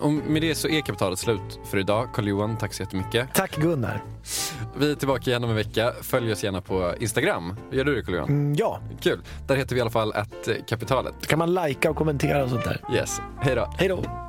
Och 0.00 0.12
med 0.12 0.42
det 0.42 0.54
så 0.54 0.68
är 0.68 0.80
kapitalet 0.80 1.18
slut 1.18 1.60
för 1.70 1.78
idag. 1.78 2.08
Carl-Johan, 2.14 2.56
tack 2.58 2.74
så 2.74 2.82
jättemycket. 2.82 3.28
Tack 3.34 3.56
Gunnar. 3.56 4.02
Vi 4.76 4.90
är 4.90 4.94
tillbaka 4.94 5.30
igen 5.30 5.44
om 5.44 5.50
en 5.50 5.56
vecka. 5.56 5.92
Följ 6.02 6.32
oss 6.32 6.44
gärna 6.44 6.60
på 6.60 6.94
Instagram. 7.00 7.56
Gör 7.72 7.84
du 7.84 7.94
det 7.94 8.02
Carl-Johan? 8.02 8.28
Mm, 8.28 8.54
ja. 8.54 8.80
Kul. 9.00 9.20
Där 9.46 9.56
heter 9.56 9.74
vi 9.74 9.78
i 9.78 9.80
alla 9.80 9.90
fall 9.90 10.12
att 10.12 10.48
kapitalet. 10.68 11.14
Då 11.20 11.26
kan 11.26 11.38
man 11.38 11.54
lajka 11.54 11.90
och 11.90 11.96
kommentera 11.96 12.44
och 12.44 12.50
sånt 12.50 12.64
där. 12.64 12.80
Yes. 12.94 13.20
Hej 13.40 13.54
då. 13.54 13.72
Hej 13.78 13.88
då. 13.88 14.27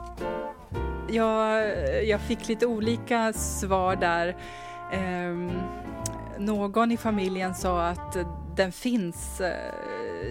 Jag, 1.11 2.05
jag 2.05 2.21
fick 2.21 2.47
lite 2.47 2.65
olika 2.65 3.33
svar 3.33 3.95
där. 3.95 4.27
Eh, 4.91 5.53
någon 6.37 6.91
i 6.91 6.97
familjen 6.97 7.55
sa 7.55 7.87
att 7.87 8.17
den 8.55 8.71
finns, 8.71 9.41
eh, 9.41 9.73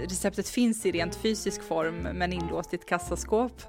receptet 0.09 0.49
finns 0.49 0.87
i 0.87 0.91
rent 0.91 1.15
fysisk 1.15 1.63
form 1.63 1.97
men 1.99 2.33
inlåst 2.33 2.73
i 2.73 2.77
ett 2.77 2.87
kassaskåp. 2.87 3.63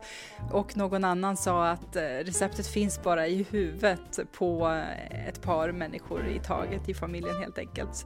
Och 0.52 0.78
någon 0.78 1.04
annan 1.04 1.38
sa 1.38 1.68
att 1.68 1.96
eh, 1.96 2.02
receptet 2.02 2.68
finns 2.68 3.04
bara 3.04 3.28
i 3.28 3.46
huvudet 3.52 4.20
på 4.34 4.82
ett 5.28 5.42
par 5.42 5.72
människor 5.72 6.28
i 6.28 6.40
taget 6.40 6.90
i 6.90 6.94
familjen 6.94 7.40
helt 7.40 7.58
enkelt. 7.58 8.06